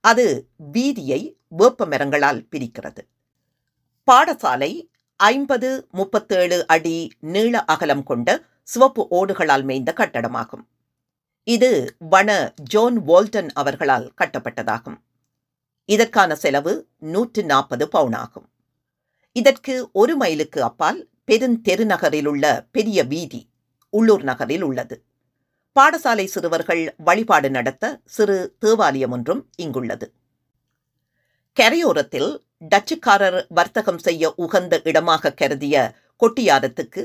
அது 0.00 0.48
வீதியை 0.72 1.36
வேப்ப 1.48 1.86
மரங்களால் 1.86 2.46
பிரிக்கிறது. 2.50 3.02
பாடசாலை 4.10 4.88
ஐம்பது 5.16 5.86
முப்பத்தேழு 5.90 6.66
அடி 6.66 7.12
நீள 7.20 7.64
அகலம் 7.64 8.02
கொண்ட 8.02 8.42
சிவப்பு 8.62 9.06
ஓடுகளால் 9.10 9.64
மேய்ந்த 9.64 9.94
கட்டடமாகும். 9.96 10.64
இது 11.44 11.96
வன 11.98 12.54
ஜோன் 12.62 12.98
வால்டன் 13.00 13.48
அவர்களால் 13.52 14.12
கட்டப்பட்டதாகும். 14.22 14.98
இதற்கான 15.84 16.34
செலவு 16.34 16.88
நூற்று 16.98 17.44
நாற்பது 17.44 17.88
பவுன் 17.88 18.12
ஆகும் 18.12 18.46
இதற்கு 19.32 19.90
ஒரு 19.92 20.16
மைலுக்கு 20.16 20.62
அப்பால் 20.62 21.00
பெருந்தெருநகரில் 21.26 22.26
உள்ள 22.26 22.66
பெரிய 22.70 23.04
வீதி 23.04 23.40
உள்ளூர் 23.90 24.22
நகரில் 24.22 24.62
உள்ளது. 24.62 24.96
பாடசாலை 25.76 26.24
சிறுவர்கள் 26.24 26.94
வழிபாடு 26.96 27.50
நடத்த 27.50 28.00
சிறு 28.04 28.56
தேவாலயம் 28.58 29.10
ஒன்றும் 29.10 29.50
இங்குள்ளது. 29.56 30.06
கரையோரத்தில் 31.56 32.30
டச்சுக்காரர் 32.70 33.46
வர்த்தகம் 33.48 33.98
செய்ய 33.98 34.32
உகந்த 34.36 34.80
இடமாக 34.84 35.32
கருதிய 35.32 35.76
கொட்டியாரத்துக்கு 36.22 37.02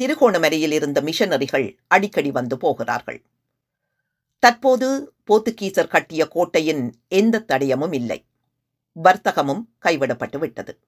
திருகோணமலையில் 0.00 0.72
இருந்த 0.72 1.00
மிஷனரிகள் 1.02 1.66
அடிக்கடி 1.86 2.30
வந்து 2.30 2.56
போகிறார்கள். 2.56 3.20
தற்போது 4.44 5.12
போர்த்துகீசர் 5.26 5.88
கட்டிய 5.88 6.28
கோட்டையின் 6.28 6.94
எந்த 7.08 7.44
தடயமும் 7.48 7.94
இல்லை. 7.94 8.24
வர்த்தகமும் 9.04 9.62
கைவிடப்பட்டு 9.84 10.38
விட்டது. 10.38 10.78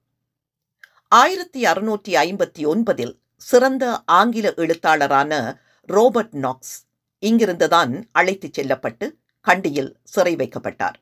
ஆயிரத்தி 1.07 1.63
அறுநூற்றி 1.63 2.07
ஐம்பத்தி 2.07 2.57
ஒன்பதில் 2.57 3.19
சிறந்த 3.37 4.03
ஆங்கில 4.05 4.53
எழுத்தாளரான 4.53 5.59
ரோபர்ட் 5.87 6.35
நாக்ஸ் 6.35 6.85
இங்கிருந்துதான் 7.21 8.03
அழைத்துச் 8.11 8.53
செல்லப்பட்டு 8.53 9.17
கண்டியில் 9.41 9.97
சிறை 10.03 10.35
வைக்கப்பட்டார். 10.35 10.97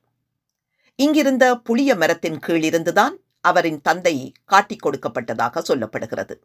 இங்கிருந்த 1.04 1.56
புளிய 1.56 1.96
மரத்தின் 1.96 2.40
கீழிருந்துதான் 2.40 3.16
அவரின் 3.42 3.82
தந்தை 3.82 4.32
காட்டிக் 4.46 4.86
கொடுக்கப்பட்டதாக 4.86 5.62
சொல்லப்படுகிறது. 5.70 6.36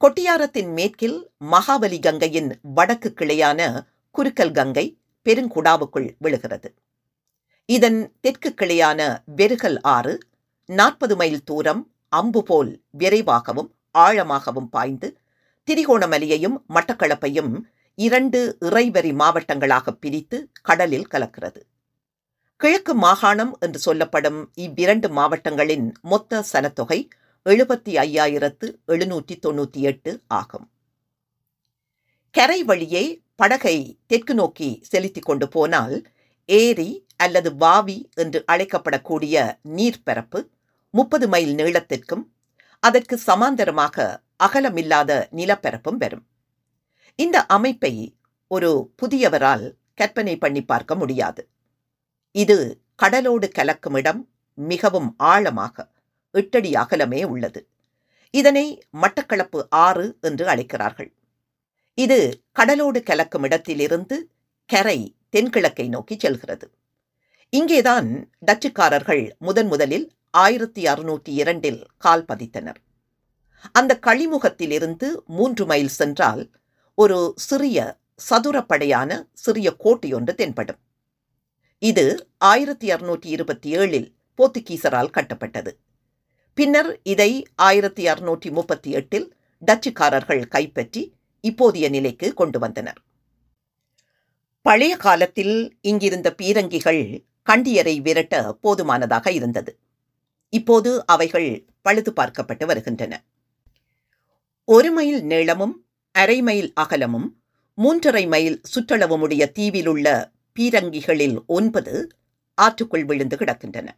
கொட்டியாரத்தின் 0.00 0.72
மேற்கில் 0.72 1.30
மகாபலி 1.50 2.00
கங்கையின் 2.00 2.58
வடக்கு 2.62 3.12
கிளையான 3.16 3.80
குருக்கல் 4.14 4.52
கங்கை 4.52 4.86
பெருங்குடாவுக்குள் 5.26 6.08
விழுகிறது. 6.18 6.68
இதன் 7.68 8.00
தெற்கு 8.20 8.50
கிளையான 8.54 9.00
வெறுகல் 9.36 9.78
ஆறு 9.96 10.14
நாற்பது 10.68 11.16
மைல் 11.16 11.42
தூரம் 11.44 11.82
அம்பு 12.08 12.42
போல் 12.42 12.70
விரைவாகவும் 12.98 13.70
ஆழமாகவும் 13.98 14.68
பாய்ந்து 14.70 15.08
திரிகோணமலையையும் 15.68 16.56
மட்டக்களப்பையும் 16.74 17.52
இரண்டு 17.98 18.40
இறைவரி 18.60 19.12
மாவட்டங்களாக 19.12 19.90
பிரித்து 19.90 20.38
கடலில் 20.62 21.10
கலக்கிறது. 21.10 21.60
கிழக்கு 22.60 22.94
மாகாணம் 22.94 23.52
என்று 23.60 23.78
சொல்லப்படும் 23.78 24.40
இவ்விரண்டு 24.54 25.08
மாவட்டங்களின் 25.08 25.86
மொத்த 26.02 26.42
சனத்தொகை 26.52 26.98
எழுபத்தி 27.46 27.92
ஐயாயிரத்து 28.06 28.66
எழுநூற்றி 28.86 29.34
தொண்ணூற்றி 29.46 29.80
எட்டு 29.80 30.12
ஆகும். 30.26 30.66
கரை 32.34 32.60
வழியே 32.64 33.04
படகை 33.40 33.76
தெற்கு 34.06 34.34
நோக்கி 34.34 34.68
செலுத்திக் 34.90 35.28
கொண்டு 35.28 35.46
போனால் 35.48 35.94
ஏரி 36.48 36.90
அல்லது 37.16 37.50
வாவி 37.56 37.98
என்று 38.14 38.38
அழைக்கப்படக்கூடிய 38.52 39.34
நீர்ப்பரப்பு 39.76 40.40
முப்பது 40.94 41.26
மைல் 41.28 41.52
நீளத்திற்கும் 41.54 42.24
அதற்கு 42.82 43.16
சமாந்தரமாக 43.26 44.06
அகலமில்லாத 44.46 45.10
நிலப்பரப்பும் 45.36 45.98
வரும் 46.02 46.24
இந்த 47.18 47.38
அமைப்பை 47.46 47.94
ஒரு 48.50 48.70
புதியவரால் 49.02 49.64
கற்பனை 49.94 50.34
பண்ணி 50.38 50.62
பார்க்க 50.64 50.92
முடியாது. 50.94 51.42
இது 52.34 52.58
கடலோடு 52.94 53.46
கலக்கும் 53.48 53.96
இடம் 54.00 54.20
மிகவும் 54.58 55.10
ஆழமாக 55.32 55.86
எட்டடி 56.34 56.70
அகலமே 56.82 57.20
உள்ளது. 57.24 57.60
இதனை 58.34 58.66
மட்டக்களப்பு 59.02 59.60
ஆறு 59.84 60.06
என்று 60.20 60.44
அழைக்கிறார்கள். 60.48 61.10
இது 62.04 62.18
கடலோடு 62.58 63.00
கலக்கும் 63.02 63.44
இடத்திலிருந்து 63.46 64.16
கரை 64.70 64.98
தென்கிழக்கை 65.30 65.86
நோக்கி 65.88 66.16
செல்கிறது. 66.18 66.66
இங்கேதான் 67.52 68.08
டச்சுக்காரர்கள் 68.46 69.24
முதன் 69.38 69.66
முதலில் 69.66 70.06
ஆயிரத்தி 70.30 70.82
அறுநூற்றி 70.84 71.32
இரண்டில் 71.42 71.80
கால் 71.96 72.24
பதித்தனர். 72.28 72.78
அந்த 73.72 73.92
களிமுகத்திலிருந்து 74.06 75.08
மூன்று 75.38 75.64
மைல் 75.66 75.92
சென்றால் 75.98 76.42
ஒரு 76.94 77.18
சிறிய 77.48 77.78
சதுரப்படையான 78.30 79.10
சிறிய 79.44 79.68
கோட்டையொன்று 79.84 80.34
தென்படும். 80.34 80.80
இது 81.82 82.04
ஆயிரத்தி 82.52 82.88
அறுநூற்றி 82.94 83.28
இருபத்தி 83.36 83.70
ஏழில் 83.76 84.08
போர்த்துகீசரால் 84.38 85.14
கட்டப்பட்டது. 85.16 85.72
பின்னர் 86.58 86.90
இதை 87.02 87.30
ஆயிரத்தி 87.68 88.04
அறுநூற்றி 88.06 88.50
முப்பத்தி 88.50 88.90
எட்டில் 88.90 89.28
டச்சுக்காரர்கள் 89.62 90.42
கைப்பற்றி 90.48 91.02
இப்போதைய 91.48 91.88
நிலைக்கு 91.88 92.34
கொண்டு 92.34 92.58
வந்தனர். 92.58 93.00
பழைய 94.62 94.96
காலத்தில் 94.96 95.78
இங்கிருந்த 95.82 96.30
பீரங்கிகள் 96.42 97.24
கண்டியரை 97.50 98.00
விரட்ட 98.00 98.52
போதுமானதாக 98.52 99.32
இருந்தது. 99.32 99.78
இப்போது 100.48 101.06
அவைகள் 101.06 101.64
பழுது 101.82 102.12
பார்க்கப்பட்டு 102.16 102.64
வருகின்றன. 102.64 103.24
ஒரு 104.64 104.90
மைல் 104.90 105.22
நீளமும் 105.22 105.86
அரை 106.12 106.42
மைல் 106.42 106.72
அகலமும் 106.74 107.42
மூன்றரை 107.78 108.28
மைல் 108.28 108.60
சுற்றளவுமுடைய 108.74 109.52
தீவிலுள்ள 109.52 110.32
பீரங்கிகளில் 110.58 111.46
ஒன்பது 111.46 112.08
ஆற்றுக்குள் 112.62 113.04
விழுந்து 113.04 113.36
கிடக்கின்றன. 113.36 113.88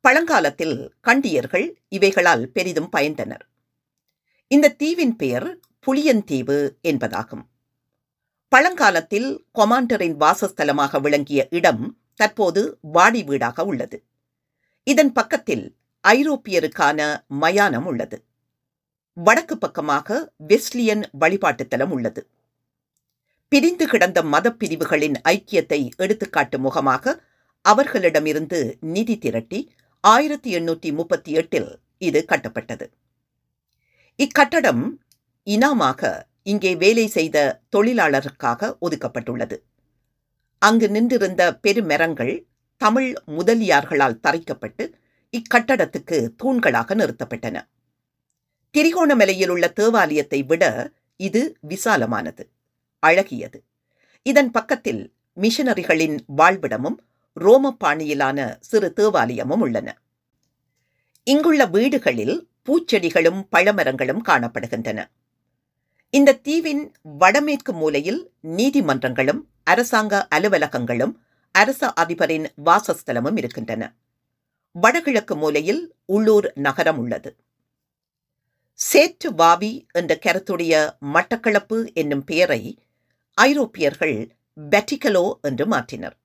பழங்காலத்தில் 0.00 0.94
கண்டியர்கள் 1.00 1.80
இவைகளால் 1.88 2.44
பெரிதும் 2.48 2.88
பயந்தனர். 2.96 3.46
இந்த 4.54 4.68
தீவின் 4.68 5.16
பெயர் 5.16 5.58
புளியந்தீவு 5.86 6.56
என்பதாகும். 6.82 7.44
பழங்காலத்தில் 8.48 9.46
கொமாண்டரின் 9.52 10.16
வாசஸ்தலமாக 10.20 11.00
விளங்கிய 11.00 11.48
இடம் 11.50 11.98
தற்போது 12.14 12.78
வாடி 12.80 13.22
வீடாக 13.22 13.64
உள்ளது. 13.64 13.98
இதன் 14.84 15.12
பக்கத்தில் 15.12 15.76
ஐரோப்பியருக்கான 16.04 17.24
மயானம் 17.26 17.84
உள்ளது. 17.84 18.24
வடக்கு 19.12 19.58
பக்கமாக 19.58 20.34
வெஸ்லியன் 20.36 21.10
வழிபாட்டுத்தலம் 21.20 21.88
உள்ளது. 21.88 22.26
பிரிந்து 23.48 23.86
கிடந்த 23.86 24.22
மதப்பிரிவுகளின் 24.22 25.16
ஐக்கியத்தை 25.28 25.90
எடுத்துக்காட்டும் 25.96 26.60
முகமாக 26.60 27.24
அவர்களிடமிருந்து 27.60 28.78
நிதி 28.80 29.18
திரட்டி 29.18 29.72
ஆயிரத்தி 30.00 30.56
எண்ணூற்றி 30.56 30.92
முப்பத்தி 30.92 31.32
எட்டில் 31.32 31.78
இது 31.98 32.24
கட்டப்பட்டது. 32.28 32.86
இக்கட்டடம் 34.18 34.82
இனாமாக 35.46 36.26
இங்கே 36.42 36.76
வேலை 36.76 37.06
செய்த 37.06 37.36
தொழிலாளருக்காக 37.76 38.76
ஒதுக்கப்பட்டுள்ளது. 38.80 39.56
அங்கு 40.58 40.90
நின்றிருந்த 40.90 41.42
பெருமரங்கள் 41.62 42.46
தமிழ் 42.76 43.14
முதலியார்களால் 43.26 44.20
தரைக்கப்பட்டு 44.22 44.84
இக்கட்டடத்துக்கு 45.30 46.28
தூண்களாக 46.42 46.94
நிறுத்தப்பட்டன. 46.94 47.56
திரிகோணமலையில் 48.74 49.48
உள்ள 49.48 49.68
தேவாலயத்தை 49.68 50.42
விட 50.42 50.92
இது 51.16 51.56
விசாலமானது 51.68 52.44
அழகியது. 53.02 53.58
இதன் 54.22 54.50
பக்கத்தில் 54.50 55.02
மிஷனரிகளின் 55.40 56.18
வாழ்விடமும் 56.36 56.98
ரோம 57.32 57.72
பாணியிலான 57.72 58.58
சிறு 58.60 58.92
தேவாலயமும் 58.96 59.60
உள்ளன. 59.60 59.88
இங்குள்ள 61.26 61.66
வீடுகளில் 61.66 62.36
பூச்செடிகளும் 62.68 63.40
பழமரங்களும் 63.56 64.22
காணப்படுகின்றன. 64.28 65.00
இந்த 66.10 66.38
தீவின் 66.46 66.82
வடமேற்கு 67.02 67.72
மூலையில் 67.72 68.32
நீதிமன்றங்களும் 68.42 69.40
அரசாங்க 69.64 70.28
அலுவலகங்களும் 70.34 71.14
அரச 71.52 71.92
அதிபரின் 71.92 72.46
வாசஸ்தலமும் 72.64 73.36
இருக்கின்றன. 73.36 73.82
வடகிழக்கு 74.70 75.36
மூலையில் 75.36 75.94
உள்ளூர் 76.04 76.52
நகரம் 76.54 76.98
உள்ளது. 76.98 77.36
சேற்று 78.74 79.34
வாவி 79.34 79.86
என்ற 79.92 80.18
கருத்துடைய 80.22 80.74
மட்டக்களப்பு 81.14 81.78
என்னும் 81.92 82.24
பெயரை 82.24 82.62
ஐரோப்பியர்கள் 83.34 84.16
பெட்டிகலோ 84.70 85.38
என்று 85.42 85.66
மாற்றினர். 85.66 86.16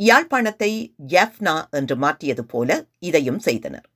யாழ்ப்பாணத்தை 0.00 0.72
ஜாஃப்னா 1.06 1.68
என்று 1.70 1.96
மாற்றியது 1.96 2.44
போல 2.44 2.86
இதையும் 2.98 3.38
செய்தனர். 3.38 3.86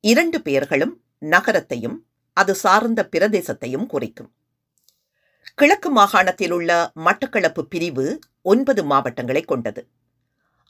இரண்டு 0.00 0.42
பெயர்களும் 0.42 1.00
நகரத்தையும் 1.18 1.96
அது 2.32 2.54
சார்ந்த 2.54 3.08
பிரதேசத்தையும் 3.12 3.86
குறிக்கும். 3.86 4.30
கிழக்கு 5.54 5.90
மாகாணத்தில் 5.90 6.50
உள்ள 6.50 6.92
மட்டக்களப்பு 6.96 7.62
பிரிவு 7.62 8.20
ஒன்பது 8.42 8.84
மாவட்டங்களை 8.84 9.42
கொண்டது. 9.42 9.86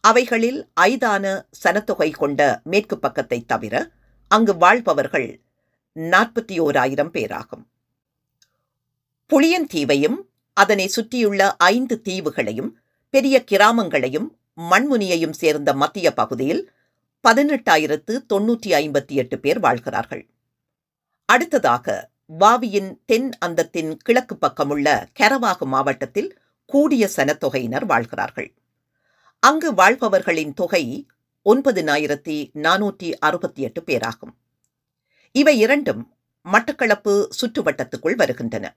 அவைகளில் 0.01 0.69
ஐதான 0.81 1.45
சனத்தொகை 1.65 2.11
கொண்ட 2.11 2.61
மேற்கு 2.65 2.99
பக்கத்தை 2.99 3.45
தவிர 3.47 3.93
அங்கு 4.29 4.57
வாழ்பவர்கள் 4.57 5.43
நாற்பத்தி 5.97 6.59
ஓராயிரம் 6.59 7.11
பேராகும். 7.11 7.65
புளியந்தீவையும் 9.31 10.19
அதனை 10.53 10.89
சுற்றியுள்ள 10.89 11.57
ஐந்து 11.57 12.01
தீவுகளையும் 12.05 12.71
பெரிய 13.11 13.45
கிராமங்களையும் 13.51 14.29
மண்முனியையும் 14.71 15.33
சேர்ந்த 15.33 15.75
மத்திய 15.75 16.13
பகுதியில் 16.13 16.63
பதினெட்டாயிரத்து 17.27 18.19
தொன்னூற்றி 18.33 18.67
ஐம்பத்தி 18.67 19.15
எட்டு 19.15 19.39
பேர் 19.39 19.61
வாழ்கிறார்கள். 19.61 20.31
அடுத்ததாக 21.25 22.11
வாவியின் 22.27 23.03
தென் 23.07 23.31
அந்தத்தின் 23.47 23.97
கிழக்கு 23.97 24.37
பக்கமுள்ள 24.37 25.07
கரவாகு 25.21 25.65
மாவட்டத்தில் 25.65 26.39
கூடிய 26.65 27.11
சனத்தொகையினர் 27.17 27.87
வாழ்கிறார்கள். 27.87 28.55
அங்கு 29.39 29.75
வாழ்பவர்களின் 29.75 30.55
தொகை 30.55 31.07
ஒன்பதினாயிரத்தி 31.45 32.51
நானூற்றி 32.55 33.13
அறுபத்தி 33.19 33.63
எட்டு 33.63 33.83
பேராகும். 33.83 34.37
இவை 35.33 35.59
இரண்டும் 35.59 36.17
மட்டக்களப்பு 36.47 37.29
சுற்றுவட்டத்துக்குள் 37.41 38.17
வருகின்றன. 38.17 38.77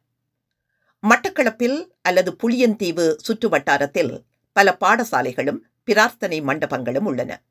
மட்டக்களப்பில் 1.03 1.91
அல்லது 2.01 2.35
புளியந்தீவு 2.43 3.15
சுற்று 3.17 3.49
வட்டாரத்தில் 3.49 4.25
பல 4.51 4.77
பாடசாலைகளும் 4.79 5.61
பிரார்த்தனை 5.83 6.41
மண்டபங்களும் 6.41 7.05
உள்ளன. 7.05 7.41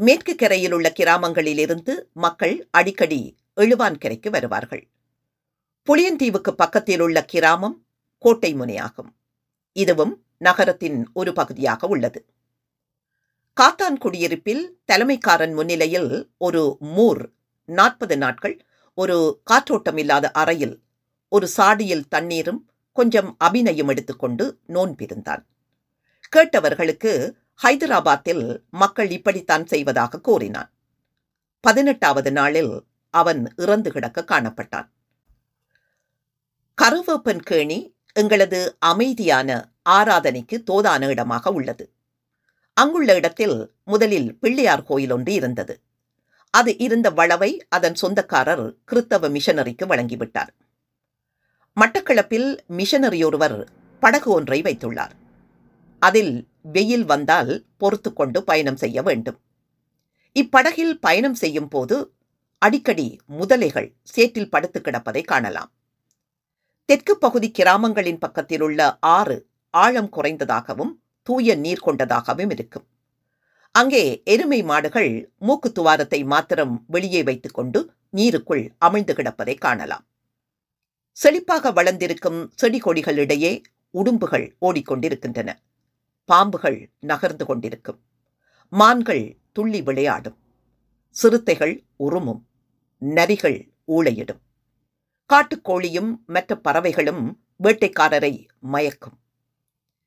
மேற்கு 0.00 0.34
கரையில் 0.34 0.72
உள்ள 0.72 0.92
கிராமங்களிலிருந்து 1.00 1.94
மக்கள் 2.12 2.68
அடிக்கடி 2.70 3.36
எழுவான் 3.56 3.98
கரைக்கு 3.98 4.30
வருவார்கள். 4.30 4.88
புளியந்தீவுக்கு 5.88 6.50
பக்கத்தில் 6.50 7.00
உள்ள 7.00 7.24
கிராமம் 7.24 7.86
கோட்டை 8.18 8.54
முனையாகும். 8.54 9.10
இதுவும் 9.72 10.24
நகரத்தின் 10.38 11.08
ஒரு 11.12 11.32
பகுதியாக 11.32 11.88
உள்ளது. 11.88 12.20
காத்தான் 13.56 13.96
குடியிருப்பில் 13.98 14.80
தலைமைக்காரன் 14.92 15.54
முன்னிலையில் 15.54 16.32
ஒரு 16.36 16.62
மூர் 16.80 17.22
நாற்பது 17.68 18.18
நாட்கள் 18.18 18.56
ஒரு 18.94 19.42
காற்றோட்டம் 19.50 19.96
இல்லாத 19.96 20.30
அறையில் 20.30 20.76
ஒரு 21.28 21.48
சாடியில் 21.56 22.08
தண்ணீரும் 22.08 22.60
கொஞ்சம் 22.92 23.34
அபிநயம் 23.38 23.88
எடுத்துக்கொண்டு 23.88 24.58
நோன்பிருந்தான் 24.68 25.42
கேட்டவர்களுக்கு 26.36 27.12
ஹைதராபாத்தில் 27.62 28.60
மக்கள் 28.70 29.10
இப்படித்தான் 29.10 29.66
செய்வதாக 29.66 30.20
கூறினான். 30.20 30.70
பதினெட்டாவது 31.60 32.32
நாளில் 32.32 32.84
அவன் 33.10 33.52
இறந்து 33.56 33.92
கிடக்க 33.92 34.24
காணப்பட்டான். 34.28 34.88
கருவேப்பன் 36.82 37.40
கேணி 37.50 37.92
எங்களது 38.12 38.76
அமைதியான 38.78 39.68
ஆராதனைக்கு 39.90 40.62
தோதான 40.70 41.08
இடமாக 41.08 41.50
உள்ளது. 41.50 41.90
அங்குள்ள 42.74 43.14
இடத்தில் 43.14 43.72
முதலில் 43.84 44.38
பிள்ளையார் 44.38 44.82
கோயில் 44.82 45.10
ஒன்று 45.10 45.32
இருந்தது. 45.32 45.80
அது 46.50 46.78
இருந்த 46.78 47.10
வளவை 47.10 47.66
அதன் 47.68 47.94
சொந்தக்காரர் 47.94 48.74
கிறித்தவ 48.84 49.28
மிஷனரிக்கு 49.28 49.86
வழங்கிவிட்டார். 49.86 50.48
மட்டக்களப்பில் 51.80 52.58
மிஷனரி 52.66 53.24
ஒருவர் 53.24 53.68
படகு 54.00 54.30
ஒன்றை 54.30 54.62
வைத்துள்ளார். 54.62 55.10
அதில் 55.98 56.48
வெயில் 56.74 57.04
வந்தால் 57.04 57.52
பொறுத்து 57.76 58.12
கொண்டு 58.12 58.38
பயணம் 58.44 58.76
செய்ய 58.76 59.02
வேண்டும். 59.02 59.38
இப்படகில் 60.36 60.94
பயணம் 61.00 61.34
செய்யும் 61.34 61.68
போது 61.68 61.96
அடிக்கடி 62.62 63.08
முதலைகள் 63.38 63.88
சேற்றில் 64.14 64.50
படுத்து 64.50 64.78
கிடப்பதை 64.80 65.22
காணலாம். 65.24 65.70
தெற்கு 66.88 67.14
பகுதி 67.18 67.48
கிராமங்களின் 67.50 68.18
பக்கத்தில் 68.18 68.60
உள்ள 68.60 68.82
ஆறு 69.16 69.36
ஆழம் 69.74 70.10
குறைந்ததாகவும் 70.16 70.92
தூய 71.22 71.56
நீர் 71.56 71.84
கொண்டதாகவும் 71.86 72.50
இருக்கும். 72.50 72.86
அங்கே 73.74 74.04
எருமை 74.24 74.60
மாடுகள் 74.62 75.10
மூக்கு 75.38 75.68
துவாரத்தை 75.72 76.20
மாத்திரம் 76.24 76.74
வெளியே 76.86 77.22
வைத்துக்கொண்டு 77.22 77.80
நீருக்குள் 78.16 78.64
அமிழ்ந்து 78.86 79.14
கிடப்பதை 79.18 79.54
காணலாம். 79.58 80.04
செழிப்பாக 81.16 81.72
வளர்ந்திருக்கும் 81.72 82.40
செடி 82.54 82.78
கொடிகளிடையே 82.78 83.52
உடும்புகள் 83.94 84.46
ஓடிக்கொண்டிருக்கின்றன. 84.60 85.50
பாம்புகள் 86.32 86.90
நகர்ந்து 87.00 87.46
கொண்டிருக்கும். 87.46 88.00
மான்கள் 88.70 89.36
துள்ளி 89.52 89.82
விளையாடும். 89.82 90.36
சிறுத்தைகள் 91.10 91.84
உருமும் 91.96 92.46
நரிகள் 93.00 93.70
ஊளையிடும் 93.88 94.40
காட்டுக்கோழியும் 95.26 96.24
மற்ற 96.26 96.56
பறவைகளும் 96.56 97.40
வேட்டைக்காரரை 97.62 98.46
மயக்கும். 98.58 99.18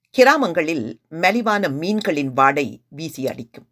கிராமங்களில் 0.10 1.00
மலிவான 1.10 1.70
மீன்களின் 1.70 2.34
வாடை 2.34 2.84
வீசி 2.88 3.28
அடிக்கும். 3.28 3.68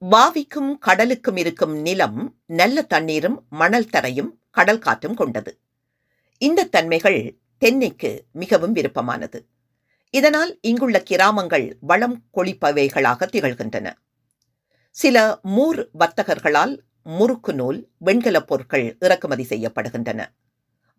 வாவிக்கும் 0.00 0.78
கடலுக்கும் 0.78 1.36
இருக்கும் 1.36 1.74
நிலம் 1.80 2.36
நல்ல 2.46 2.82
தண்ணீரும் 2.82 3.46
மணல் 3.50 3.90
தரையும் 3.92 4.30
கடல் 4.50 4.78
காற்றும் 4.78 5.14
கொண்டது. 5.14 5.58
இந்த 6.38 6.64
தன்மைகள் 6.64 7.38
தென்னைக்கு 7.58 8.24
மிகவும் 8.32 8.72
விருப்பமானது. 8.72 9.46
இதனால் 10.16 10.52
இங்குள்ள 10.60 10.96
கிராமங்கள் 11.02 11.66
வளம் 11.80 12.16
கொழிப்பவைகளாக 12.34 13.26
திகழ்கின்றன. 13.34 13.88
சில 14.96 15.16
மூர் 15.42 15.80
வர்த்தகர்களால் 15.98 16.74
முறுக்கு 17.02 17.52
நூல் 17.54 17.78
வெண்கலப் 18.04 18.46
பொருட்கள் 18.46 18.96
இறக்குமதி 19.00 19.44
செய்யப்படுகின்றன. 19.48 20.20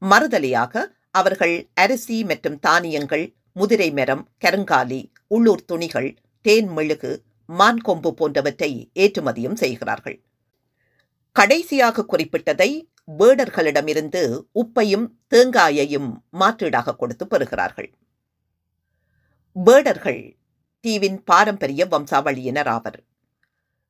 மறுதலையாக 0.02 0.84
அவர்கள் 1.12 1.56
அரிசி 1.74 2.18
மற்றும் 2.24 2.60
தானியங்கள் 2.60 3.26
முதிரை 3.54 3.90
மரம் 3.92 4.24
கருங்காலி 4.46 5.02
உள்ளூர் 5.28 5.66
துணிகள் 5.66 6.10
தேன் 6.42 6.68
மெழுகு 6.68 7.12
மான் 7.46 7.82
கொம்பு 7.82 8.14
போன்றவற்றை 8.14 8.72
ஏற்றுமதியும் 8.96 9.60
செய்கிறார்கள். 9.64 10.18
கடைசியாக 11.36 12.06
குறிப்பிட்டதை 12.12 12.72
வேடர்களிடமிருந்து 13.20 14.24
உப்பையும் 14.56 15.08
தேங்காயையும் 15.36 16.10
மாற்றீடாக 16.40 16.96
கொடுத்து 16.96 17.28
பெறுகிறார்கள். 17.28 17.90
வேடர்கள் 19.56 20.38
தீவின் 20.82 21.24
பாரம்பரிய 21.24 21.86
வம்சாவளியினர் 21.86 22.68
ஆவர். 22.68 22.98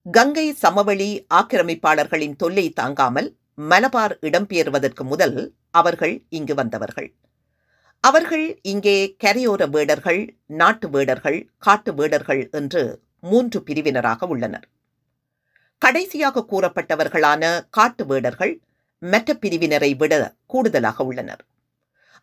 கங்கை 0.06 0.54
சமவெளி 0.54 1.25
ஆக்கிரமிப்பாளர்களின் 1.34 2.36
தொல்லை 2.36 2.69
தாங்காமல் 2.69 3.38
மலபார் 3.54 4.15
இடம்பெயர்வதற்கு 4.21 5.04
முதல் 5.04 5.56
அவர்கள் 5.71 6.25
இங்கு 6.30 6.56
வந்தவர்கள். 6.56 7.15
அவர்கள் 7.99 8.60
இங்கே 8.62 9.15
கரையோர 9.23 9.69
வேடர்கள் 9.69 10.38
நாட்டு 10.45 10.89
வேடர்கள் 10.89 11.49
காட்டு 11.58 11.93
வேடர்கள் 11.93 12.49
என்று 12.51 13.01
மூன்று 13.19 13.63
பிரிவினராக 13.65 14.28
உள்ளனர். 14.28 14.67
கடைசியாக 15.78 16.45
கூறப்பட்டவர்களான 16.51 17.43
காட்டு 17.69 18.06
வேடர்கள் 18.06 18.62
மற்ற 18.99 19.34
பிரிவினரை 19.34 19.97
விட 19.97 20.36
கூடுதலாக 20.45 21.04
உள்ளனர். 21.04 21.43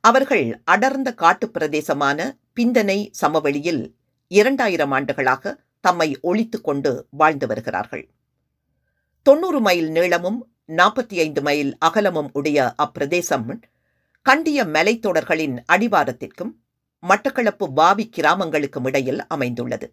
அவர்கள் 0.04 0.62
அடர்ந்த 0.64 1.14
காட்டு 1.14 1.50
பிரதேசமான 1.50 2.38
பிந்தனை 2.56 3.08
சமவெளியில் 3.10 3.96
இரண்டாயிரம் 4.28 4.90
ஆண்டுகளாக 4.90 5.64
தம்மை 5.80 6.18
ஒழித்துக் 6.20 6.64
கொண்டு 6.64 7.06
வாழ்ந்து 7.10 7.46
வருகிறார்கள். 7.46 8.10
தொன்னூறு 9.22 9.60
மைல் 9.60 9.90
நீளமும் 9.90 10.52
நாற்பத்தி 10.66 11.14
ஐந்து 11.18 11.42
மைல் 11.42 11.78
அகலமும் 11.78 12.30
உடைய 12.32 12.74
அப்பிரதேசம் 12.78 13.62
கண்டிய 14.22 14.64
மலைத்தொடர்களின் 14.64 15.62
அடிவாரத்திற்கும் 15.72 16.52
மட்டக்களப்பு 17.08 17.72
வாவி 17.72 18.10
கிராமங்களுக்கும் 18.16 18.86
இடையில் 18.86 19.26
அமைந்துள்ளது. 19.26 19.92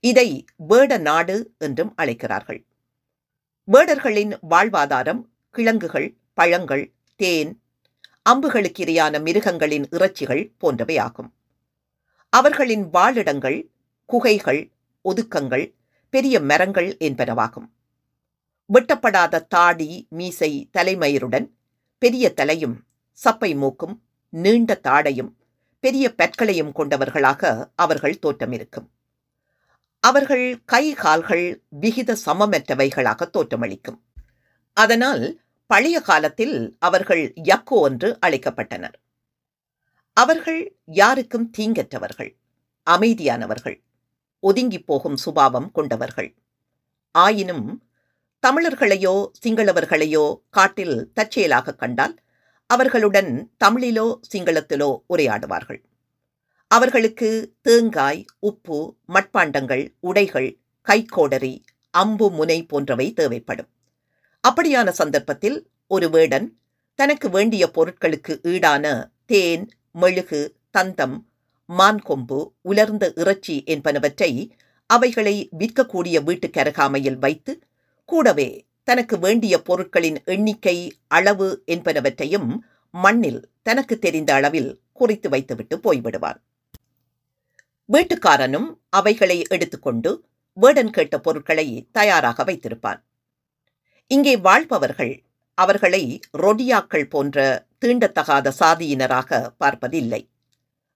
இதை 0.00 0.44
வேட 0.56 0.98
நாடு 0.98 1.54
என்றும் 1.58 1.92
அழைக்கிறார்கள். 1.96 2.66
வேடர்களின் 3.72 4.38
வாழ்வாதாரம் 4.50 5.22
கிழங்குகள் 5.50 6.18
பழங்கள் 6.34 6.94
தேன் 7.16 7.61
அம்புகளுக்கிரையான 8.30 9.20
மிருகங்களின் 9.20 9.86
இறைச்சிகள் 9.88 10.42
போன்றவை 10.58 10.98
ஆகும் 10.98 11.30
அவர்களின் 12.28 12.84
வாழிடங்கள் 12.90 13.58
குகைகள் 14.04 14.72
ஒதுக்கங்கள் 15.04 15.64
பெரிய 16.10 16.40
மரங்கள் 16.40 16.96
என்பனவாகும். 16.96 17.68
வெட்டப்படாத 18.70 19.46
தாடி 19.46 20.06
மீசை 20.08 20.68
தலைமயிருடன் 20.72 21.46
பெரிய 21.98 22.34
தலையும் 22.34 22.76
சப்பை 23.24 23.50
மூக்கும் 23.56 23.94
நீண்ட 24.28 24.80
தாடையும் 24.82 25.32
பெரிய 25.80 26.14
பற்களையும் 26.16 26.72
கொண்டவர்களாக 26.72 27.72
அவர்கள் 27.74 28.18
தோற்றமிருக்கும். 28.22 28.88
அவர்கள் 30.00 30.46
கை 30.64 30.84
கால்கள் 30.94 31.64
விகித 31.80 32.16
சமமற்றவைகளாக 32.26 33.30
தோற்றமளிக்கும். 33.32 33.98
அதனால் 34.76 35.40
பழைய 35.70 36.00
காலத்தில் 36.00 36.56
அவர்கள் 36.78 37.22
யக்கோ 37.44 37.78
என்று 37.88 38.08
அழைக்கப்பட்டனர். 38.26 38.96
அவர்கள் 40.16 40.62
யாருக்கும் 41.00 41.50
தீங்கற்றவர்கள் 41.58 42.30
அமைதியானவர்கள் 42.86 43.78
ஒதுங்கி 44.40 44.80
போகும் 44.80 45.16
சுபாவம் 45.16 45.70
கொண்டவர்கள். 45.70 46.30
ஆயினும் 47.14 47.66
தமிழர்களையோ 48.44 49.14
சிங்களவர்களையோ 49.42 50.24
காட்டில் 50.48 50.96
தற்செயலாக 51.12 51.74
கண்டால் 51.74 52.14
அவர்களுடன் 52.66 53.32
தமிழிலோ 53.64 54.06
சிங்களத்திலோ 54.32 54.90
உரையாடுவார்கள். 55.08 55.80
அவர்களுக்கு 56.70 57.30
தேங்காய் 57.62 58.24
உப்பு 58.38 58.78
மட்பாண்டங்கள் 59.08 59.84
உடைகள் 60.00 60.50
கைக்கோடரி 60.86 61.54
அம்பு 61.90 62.30
முனை 62.30 62.58
போன்றவை 62.66 63.12
தேவைப்படும். 63.12 63.71
அப்படியான 64.44 64.88
சந்தர்ப்பத்தில் 64.88 65.70
ஒரு 65.86 66.10
வேடன் 66.10 66.46
தனக்கு 66.94 67.30
வேண்டிய 67.30 67.70
பொருட்களுக்கு 67.74 68.32
ஈடான 68.42 69.10
தேன் 69.26 69.70
மெழுகு 69.92 70.56
தந்தம் 70.78 71.16
மான்கொம்பு 71.68 72.38
உலர்ந்த 72.62 73.12
இறைச்சி 73.14 73.62
என்பனவற்றை 73.66 74.54
அவைகளை 74.86 75.48
விற்கக்கூடிய 75.58 76.22
வீட்டுக்கு 76.22 76.60
அருகாமையில் 76.60 77.18
வைத்து 77.18 77.52
கூடவே 78.04 78.66
தனக்கு 78.82 79.18
வேண்டிய 79.18 79.62
பொருட்களின் 79.62 80.18
எண்ணிக்கை 80.24 80.76
அளவு 81.08 81.62
என்பனவற்றையும் 81.66 82.58
மண்ணில் 82.94 83.48
தனக்கு 83.62 83.98
தெரிந்த 83.98 84.34
அளவில் 84.34 84.80
குறித்து 84.92 85.28
வைத்துவிட்டு 85.28 85.76
போய்விடுவான். 85.76 86.38
வீட்டுக்காரனும் 87.88 88.68
அவைகளை 88.88 89.42
எடுத்துக்கொண்டு 89.48 90.10
வேடன் 90.56 90.90
கேட்ட 90.90 91.20
பொருட்களை 91.20 91.88
தயாராக 91.92 92.44
வைத்திருப்பான். 92.44 93.00
இங்கே 94.12 94.32
வாழ்பவர்கள் 94.36 95.12
அவர்களை 95.54 96.20
ரொடியாக்கள் 96.38 97.04
போன்ற 97.04 97.66
தீண்டத்தகாத 97.80 98.52
சாதியினராக 98.60 99.50
பார்ப்பதில்லை. 99.58 100.20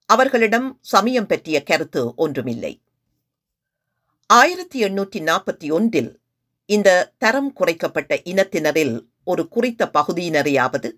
அவர்களிடம் 0.05 0.67
சமயம் 0.81 1.25
பற்றிய 1.25 1.63
கருத்து 1.63 2.15
ஒன்றுமில்லை. 2.15 2.73
ஆயிரத்தி 4.25 4.83
எண்ணூற்றி 4.83 5.19
நாற்பத்தி 5.19 5.71
ஒன்றில் 5.71 6.11
இந்த 6.65 7.13
தரம் 7.17 7.53
குறைக்கப்பட்ட 7.53 8.15
இனத்தினரில் 8.23 8.95
ஒரு 9.23 9.47
குறித்த 9.47 9.89
பகுதியினரையாவது 9.93 10.91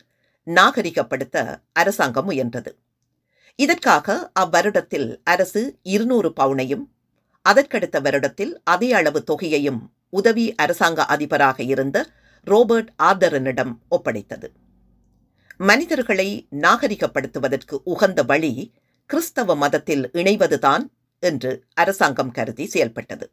நாகரிகப்படுத்த 0.48 1.38
அரசாங்கம் 1.74 2.30
முயன்றது. 2.30 2.74
இதற்காக 3.56 4.32
அவ்வருடத்தில் 4.40 5.10
அரசு 5.24 5.64
இருநூறு 5.84 6.32
பவுனையும் 6.36 6.86
அதற்கடுத்த 7.46 7.98
வருடத்தில் 8.02 8.54
அதே 8.64 8.92
அளவு 8.94 9.24
தொகையையும் 9.32 9.82
உதவி 10.10 10.56
அரசாங்க 10.56 11.06
அதிபராக 11.06 11.64
இருந்த 11.64 12.10
ரோபர்ட் 12.46 12.88
ஆர்தரனிடம் 13.04 13.78
ஒப்படைத்தது. 13.92 14.48
மனிதர்களை 15.58 16.48
நாகரிகப்படுத்துவதற்கு 16.52 17.78
உகந்த 17.84 18.24
வழி 18.24 18.74
கிறிஸ்தவ 19.06 19.56
மதத்தில் 19.56 20.10
இணைவதுதான் 20.14 20.84
என்று 21.20 21.64
அரசாங்கம் 21.74 22.32
கருதி 22.32 22.66
செயல்பட்டது. 22.66 23.30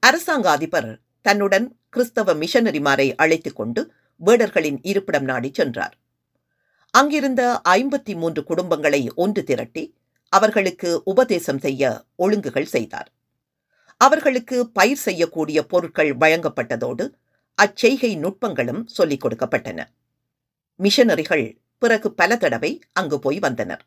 அரசாங்க 0.00 0.50
அதிபர் 0.50 1.00
தன்னுடன் 1.20 1.78
கிறிஸ்தவ 1.88 2.34
மிஷனரிமாரை 2.34 3.14
அழைத்துக் 3.16 3.56
கொண்டு 3.56 3.92
வேடர்களின் 4.26 4.78
இருப்பிடம் 4.82 5.24
நாடி 5.24 5.50
சென்றார். 5.54 5.98
அங்கிருந்த 6.90 7.60
ஐம்பத்தி 7.68 8.14
மூன்று 8.14 8.44
குடும்பங்களை 8.48 9.14
ஒன்று 9.14 9.44
திரட்டி 9.44 9.94
அவர்களுக்கு 10.28 11.02
உபதேசம் 11.04 11.58
செய்ய 11.58 12.04
ஒழுங்குகள் 12.18 12.64
செய்தார். 12.64 13.12
அவர்களுக்கு 13.98 14.68
பயிர் 14.68 14.96
செய்யக்கூடிய 14.96 15.66
பொருட்கள் 15.66 16.16
வழங்கப்பட்டதோடு 16.16 17.04
அச்செய்கை 17.54 18.10
நுட்பங்களும் 18.18 18.86
சொல்லிக் 18.86 19.24
கொடுக்கப்பட்டன. 19.24 19.84
மிஷனரிகள் 20.78 21.56
பிறகு 21.78 22.14
பல 22.14 22.36
தடவை 22.36 22.80
அங்கு 22.92 23.18
போய் 23.18 23.38
வந்தனர். 23.38 23.86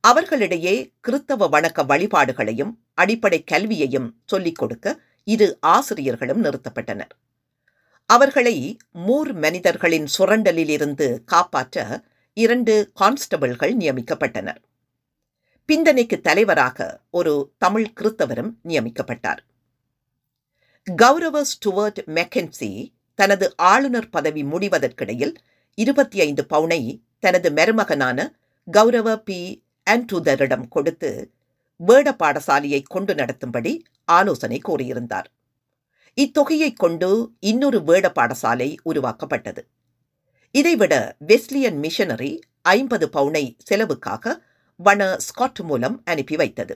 அவர்களிடையே 0.00 0.92
கிறித்தவ 1.00 1.48
வணக்க 1.48 1.84
வழிபாடுகளையும் 1.86 2.72
அடிப்படை 2.94 3.44
கல்வியையும் 3.44 4.08
சொல்லிக் 4.24 4.54
கொடுக்க 4.54 5.00
இரு 5.24 5.58
ஆசிரியர்களும் 5.60 6.44
நிறுத்தப்பட்டனர். 6.44 7.12
அவர்களை 8.06 8.76
மூர் 8.92 9.32
மனிதர்களின் 9.32 10.06
சுரண்டலிலிருந்து 10.18 11.24
காப்பாற்ற 11.24 12.04
இரண்டு 12.32 12.92
கான்ஸ்டபிள்கள் 13.00 13.76
நியமிக்கப்பட்டனர். 13.76 14.62
பிந்தனைக்கு 15.68 16.20
தலைவராக 16.20 17.00
ஒரு 17.10 17.32
தமிழ் 17.58 17.92
கிறித்தவரும் 18.00 18.52
நியமிக்கப்பட்டார். 18.68 19.40
கௌரவ 20.84 21.42
ஸ்டுவர்ட் 21.50 22.00
மெக்கன்சி 22.06 22.70
தனது 23.14 23.46
ஆளுநர் 23.56 24.08
பதவி 24.08 24.42
முடிவதற்கிடையில் 24.44 25.34
இருபத்தி 25.74 26.20
ஐந்து 26.20 26.46
பவுனை 26.50 26.80
தனது 27.18 27.50
மருமகனான 27.50 28.18
கௌரவ 28.68 29.18
பி. 29.18 29.38
ஆண்ட்ரூதரிடம் 29.90 30.68
கொடுத்து 30.68 31.10
வேட 31.80 32.16
பாடசாலையை 32.18 32.80
கொண்டு 32.88 33.14
நடத்தும்படி 33.14 33.72
ஆலோசனை 34.04 34.60
கூறியிருந்தார் 34.68 35.28
இத்தொகையை 36.18 36.70
கொண்டு 36.74 37.08
இன்னொரு 37.40 37.78
வேட 37.84 38.12
பாடசாலை 38.14 38.76
உருவாக்கப்பட்டது. 38.82 39.62
இதைவிட 40.54 40.94
வெஸ்லியன் 41.18 41.78
மிஷனரி 41.78 42.32
ஐம்பது 42.62 43.06
பவுனை 43.12 43.44
செலவுக்காக 43.64 44.34
வன 44.82 45.16
ஸ்காட் 45.18 45.60
மூலம் 45.60 46.02
அனுப்பி 46.04 46.36
வைத்தது. 46.36 46.74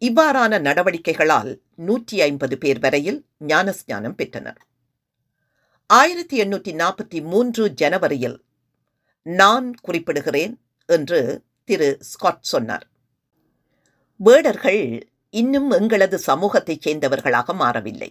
இவ்வாறான 0.00 0.60
நடவடிக்கைகளால் 0.60 1.52
நூற்றி 1.76 2.20
ஐம்பது 2.20 2.58
பேர் 2.58 2.78
வரையில் 2.78 3.26
ஞானஸ்ஞானம் 3.44 4.16
பெற்றனர். 4.16 4.58
ஆயிரத்தி 5.90 6.40
எண்ணூற்றி 6.40 6.72
நாற்பத்தி 6.82 7.22
மூன்று 7.22 7.70
ஜனவரியில் 7.70 8.38
நான் 9.22 9.74
குறிப்பிடுகிறேன் 9.88 10.54
என்று 10.88 11.20
திரு 11.64 11.96
ஸ்காட் 12.00 12.44
சொன்னார். 12.52 12.86
வேடர்கள் 14.16 15.08
இன்னும் 15.30 15.70
எங்களது 15.70 16.18
சமூகத்தைச் 16.26 16.88
சேர்ந்தவர்களாக 16.88 17.54
மாறவில்லை. 17.54 18.10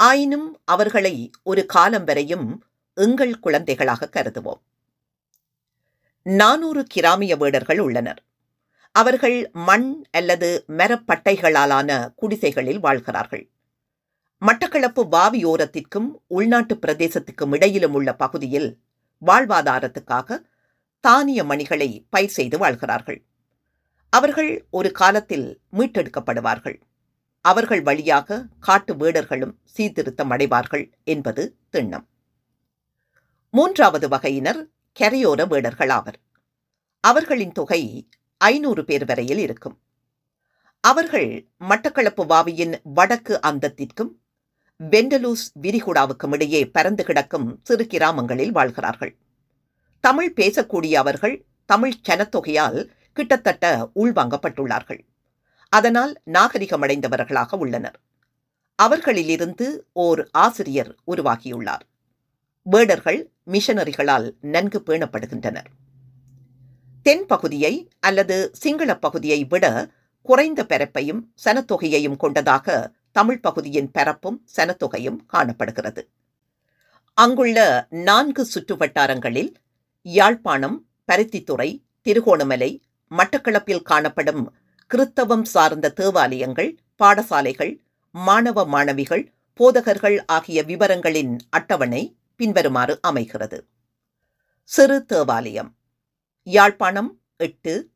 ஆயினும் 0.00 0.48
அவர்களை 0.64 1.30
ஒரு 1.42 1.66
காலம் 1.66 2.04
வரையும் 2.04 2.48
எங்கள் 2.94 3.40
குழந்தைகளாக 3.40 4.08
கருதுவோம். 4.12 4.62
நானூறு 6.28 6.84
கிராமிய 6.84 7.36
வேடர்கள் 7.36 7.78
உள்ளனர். 7.78 8.24
அவர்கள் 8.92 9.50
மண் 9.52 10.04
அல்லது 10.10 10.64
மரப்பட்டைகளாலான 10.68 12.14
குடிசைகளில் 12.14 12.78
வாழ்கிறார்கள். 12.78 13.50
மட்டக்களப்பு 14.46 15.06
வாவியோரத்திற்கும் 15.12 16.12
உள்நாட்டு 16.26 16.74
பிரதேசத்துக்கும் 16.74 17.54
இடையிலும் 17.54 17.92
உள்ள 17.92 18.14
பகுதியில் 18.14 18.80
வாழ்வாதாரத்துக்காக 19.26 20.38
தானிய 21.00 21.44
மணிகளை 21.44 22.06
பயிர் 22.10 22.28
செய்து 22.28 22.58
வாழ்கிறார்கள். 22.58 23.24
அவர்கள் 24.10 24.66
ஒரு 24.70 24.90
காலத்தில் 24.90 25.60
மீட்டெடுக்கப்படுவார்கள். 25.72 26.80
அவர்கள் 27.40 27.82
வழியாக 27.82 28.46
காட்டு 28.58 28.94
வேடர்களும் 28.94 29.54
சீர்திருத்தம் 29.64 30.30
அடைவார்கள் 30.30 30.92
என்பது 31.04 31.56
திண்ணம். 31.72 32.06
மூன்றாவது 33.50 34.08
வகையினர் 34.08 34.68
கரையோர 35.00 35.44
வேடர்களாவர் 35.46 36.14
அவர்களின் 37.00 37.52
தொகை 37.52 38.08
ஐநூறு 38.36 38.84
பேர் 38.84 39.04
வரையில் 39.04 39.38
இருக்கும். 39.38 39.78
அவர்கள் 40.80 41.46
மட்டக்களப்பு 41.60 42.26
வாவியின் 42.26 42.80
வடக்கு 42.82 43.40
அந்தத்திற்கும் 43.42 44.10
வெண்டலூஸ் 44.90 45.46
விரிகுடாவுக்கும் 45.62 46.32
இடையே 46.32 46.66
பறந்து 46.66 47.04
கிடக்கும் 47.04 47.60
சிறு 47.62 47.86
கிராமங்களில் 47.86 48.52
வாழ்கிறார்கள். 48.52 49.16
தமிழ் 50.00 50.32
பேசக்கூடிய 50.36 50.94
அவர்கள் 50.94 51.44
தமிழ் 51.66 51.94
சனத்தொகையால் 52.08 52.88
கிட்டத்தட்ட 53.12 53.90
உள்வாங்கப்பட்டுள்ளார்கள். 53.94 55.00
அதனால் 55.68 56.22
நாகரிகமடைந்தவர்களாக 56.26 57.54
உள்ளனர். 57.54 58.00
அவர்களிலிருந்து 58.74 59.86
ஓர் 59.92 60.28
ஆசிரியர் 60.32 60.94
உருவாகியுள்ளார். 61.06 61.86
வேடர்கள் 62.66 63.32
மிஷனரிகளால் 63.50 64.34
நன்கு 64.40 64.82
பேணப்படுகின்றனர். 64.86 65.68
தென் 67.02 67.26
பகுதியை 67.26 67.90
அல்லது 68.00 68.50
சிங்கள 68.52 68.98
பகுதியை 68.98 69.44
விட 69.44 69.90
குறைந்த 70.22 70.64
பரப்பையும் 70.64 71.32
சனத்தொகையையும் 71.44 72.16
கொண்டதாக 72.16 72.92
தமிழ் 73.12 73.40
பகுதியின் 73.40 73.90
பரப்பும் 73.90 74.44
சனத்தொகையும் 74.56 75.16
காணப்படுகிறது. 75.26 76.08
அங்குள்ள 77.14 77.88
நான்கு 77.90 78.44
சுற்று 78.44 78.76
வட்டாரங்களில் 78.76 79.54
யாழ்ப்பாணம் 80.02 80.86
பருத்தித்துறை 81.12 81.84
திருகோணமலை 82.02 82.82
மட்டக்களப்பில் 83.10 83.82
காணப்படும் 83.82 84.52
கிறித்தவம் 84.86 85.42
சார்ந்த 85.42 85.90
தேவாலயங்கள் 85.90 86.76
பாடசாலைகள் 87.04 87.80
மாணவ 88.10 88.66
மாணவிகள் 88.66 89.32
போதகர்கள் 89.54 90.24
ஆகிய 90.26 90.62
விவரங்களின் 90.62 91.36
அட்டவணை 91.50 92.15
பின்வருமாறு 92.36 92.98
அமைகிறது. 93.00 93.66
சிறு 94.62 95.04
தேவாலயம். 95.04 95.76
யாழ்ப்பாணம் 96.42 97.20
எட்டு 97.36 97.90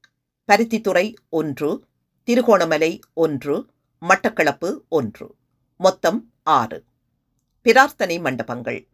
பருத்தித்துறை 0.52 1.14
ஒன்று 1.28 1.84
திருகோணமலை 2.22 3.00
ஒன்று 3.14 3.66
மட்டக்களப்பு 4.08 4.80
ஒன்று 4.88 5.36
மொத்தம் 5.76 6.32
ஆறு. 6.42 6.84
பிரார்த்தனை 7.62 8.18
மண்டபங்கள். 8.18 8.88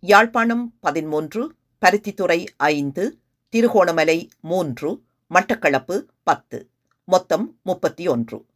யாழ்ப்பாணம் 0.00 0.78
பதிமூன்று 0.80 1.54
பருத்தித்துறை 1.80 2.46
ஐந்து 2.56 3.18
திருகோணமலை 3.48 4.28
மூன்று 4.40 5.02
மட்டக்களப்பு 5.34 6.02
பத்து 6.22 6.70
மொத்தம் 7.04 7.58
முப்பத்தி 7.62 8.06
ஒன்று 8.06 8.46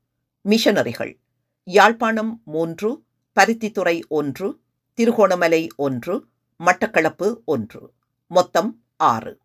மிஷனரிகள். 0.45 1.19
யாழ்ப்பாணம் 1.65 2.43
மூன்று 2.45 3.03
பருத்தித்துறை 3.41 4.03
ஒன்று 4.09 4.61
திருகோணமலை 4.95 5.69
ஒன்று 5.77 6.31
மட்டக்களப்பு 6.67 7.45
ஒன்று 7.45 7.93
மொத்தம் 8.27 8.85
ஆறு. 8.97 9.39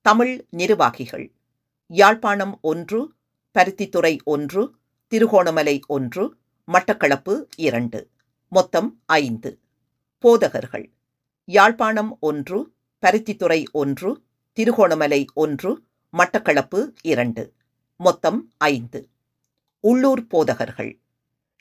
தமிழ் 0.00 0.46
நிர்வாகிகள். 0.50 1.32
யாழ்ப்பாணம் 1.86 2.58
ஒன்று 2.62 3.12
பருத்தித்துறை 3.54 4.18
ஒன்று 4.24 4.74
திருகோணமலை 5.06 5.80
ஒன்று 5.86 6.36
மட்டக்களப்பு 6.72 7.44
இரண்டு 7.56 8.10
மொத்தம் 8.48 9.02
ஐந்து. 9.06 9.60
போதகர்கள். 10.18 10.90
யாழ்ப்பாணம் 11.44 12.16
ஒன்று 12.20 12.72
பருத்தித்துறை 13.06 13.64
ஒன்று 13.72 14.22
திருகோணமலை 14.52 15.26
ஒன்று 15.34 15.82
மட்டக்களப்பு 16.12 16.92
இரண்டு 17.02 17.52
மொத்தம் 17.96 18.52
ஐந்து. 18.56 19.08
உள்ளூர் 19.80 20.26
போதகர்கள். 20.26 20.98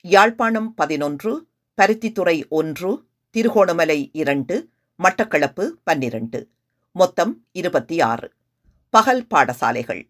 யாழ்ப்பாணம் 0.02 0.74
பதினொன்று 0.74 1.48
பருத்தித்துறை 1.82 2.48
ஒன்று 2.48 3.04
திருகோணமலை 3.30 4.10
இரண்டு 4.14 4.70
மட்டக்களப்பு 4.98 5.66
பன்னிரண்டு 5.84 6.50
மொத்தம் 6.92 7.46
இருபத்தி 7.52 8.02
ஆறு 8.02 8.32
பகல் 8.90 9.26
பாடசாலைகள். 9.30 10.10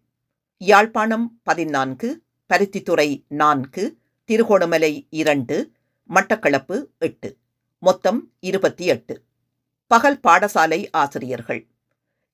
யாழ்ப்பாணம் 0.58 1.40
பதினான்கு 1.42 2.22
பருத்தித்துறை 2.54 3.24
நான்கு 3.28 3.98
திருகோணமலை 4.24 5.06
இரண்டு 5.10 5.72
மட்டக்களப்பு 6.08 6.86
எட்டு 6.98 7.36
மொத்தம் 7.78 8.32
இருபத்தி 8.40 8.84
எட்டு 8.84 9.22
பகல் 9.86 10.20
பாடசாலை 10.22 10.86
ஆசிரியர்கள். 10.90 11.66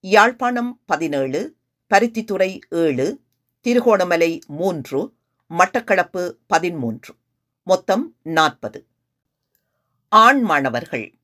யாழ்ப்பாணம் 0.00 0.80
பதினேழு 0.86 1.56
பருத்தித்துறை 1.94 2.60
ஏழு 2.68 3.20
திருகோணமலை 3.60 4.40
மூன்று 4.46 5.14
மட்டக்களப்பு 5.58 6.36
பதிமூன்று 6.46 7.14
மொத்தம் 7.62 8.16
நாற்பது. 8.22 8.86
ஆண் 10.08 10.40
மாணவர்கள். 10.40 11.19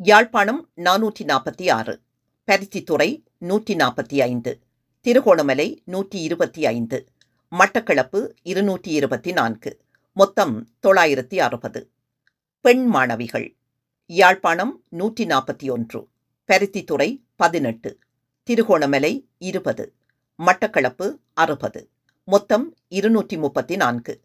யாழ்ப்பாணம் 0.00 0.68
நானூற்றி 0.76 1.24
நாற்பத்தி 1.24 1.70
ஆறு 1.70 2.00
பருத்தித்துறை 2.48 3.24
நூற்றி 3.38 3.74
நாற்பத்தி 3.74 4.20
ஐந்து 4.20 4.60
திருகோணமலை 5.00 5.82
நூற்றி 5.84 6.22
இருபத்தி 6.22 6.66
ஐந்து 6.66 6.98
மட்டக்களப்பு 7.52 8.30
இருநூற்றி 8.42 8.92
இருபத்தி 8.92 9.32
நான்கு 9.32 9.80
மொத்தம் 10.12 10.68
தொள்ளாயிரத்தி 10.82 11.40
அறுபது. 11.40 11.90
பெண் 12.60 12.86
மாணவிகள் 12.86 13.56
யாழ்ப்பாணம் 14.06 14.84
நூற்றி 14.88 15.24
நாற்பத்தி 15.24 15.70
ஒன்று 15.70 16.08
பருத்தித்துறை 16.48 17.22
பதினெட்டு 17.36 17.98
திருகோணமலை 18.48 19.28
இருபது 19.38 19.94
மட்டக்களப்பு 20.38 21.16
அறுபது 21.34 21.88
மொத்தம் 22.24 22.76
இருநூற்றி 22.88 23.36
முப்பத்தி 23.36 23.76
நான்கு. 23.76 24.20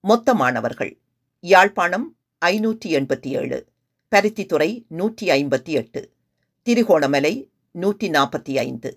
மொத்த 0.00 0.34
மாணவர்கள் 0.34 1.00
யாழ்ப்பாணம் 1.40 2.16
ஐநூற்றி 2.42 2.90
எண்பத்தி 2.98 3.26
ஏழு 3.26 3.68
பருத்தித்துறை 4.12 4.68
நூற்றி 4.90 5.26
ஐம்பத்தி 5.30 5.72
எட்டு 5.72 6.00
திருகோணமலை 6.66 7.32
நூற்றி 7.74 8.08
நாற்பத்தி 8.08 8.52
ஐந்து 8.58 8.90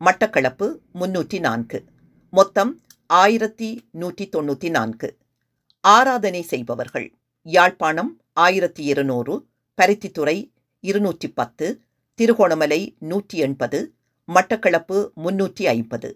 மட்டக்களப்பு 0.00 0.66
முன்னூற்றி 0.92 1.38
நான்கு 1.40 1.78
மொத்தம் 2.32 2.72
ஆயிரத்தி 3.14 3.68
நூற்றி 3.92 4.24
தொண்ணூற்றி 4.26 4.70
நான்கு 4.70 5.08
ஆராதனை 5.84 6.42
செய்பவர்கள் 6.44 7.06
யாழ்ப்பாணம் 7.46 8.10
ஆயிரத்தி 8.36 8.82
இருநூறு 8.84 9.34
பருத்தித்துறை 9.78 10.36
இருநூற்றி 10.84 11.30
பத்து 11.32 11.66
திருகோணமலை 12.18 12.80
நூற்றி 13.02 13.38
எண்பது 13.38 13.80
மட்டக்களப்பு 14.28 14.98
முன்னூற்றி 15.16 15.64
ஐம்பது 15.68 16.10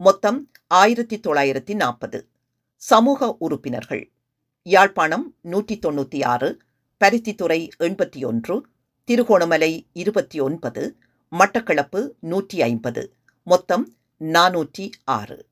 மொத்தம் 0.00 0.38
ஆயிரத்தி 0.74 1.16
தொள்ளாயிரத்தி 1.18 1.74
நாற்பது 1.74 2.18
சமூக 2.82 3.28
உறுப்பினர்கள் 3.38 4.04
யாழ்ப்பாணம் 4.66 5.26
நூற்றி 5.44 5.74
தொண்ணூற்றி 5.78 6.20
ஆறு 6.26 6.48
பருத்தித்துறை 7.04 7.68
எண்பத்தி 7.78 8.26
ஒன்று 8.26 8.66
திருகோணமலை 9.04 9.86
இருபத்தி 9.92 10.40
ஒன்பது 10.40 10.96
மட்டக்களப்பு 11.38 12.08
நூற்றி 12.20 12.62
ஐம்பது. 12.62 13.14
மொத்தம் 13.42 13.94
நானூற்றி 14.20 14.90
ஆறு. 15.04 15.46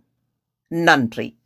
நன்றி. 0.68 1.38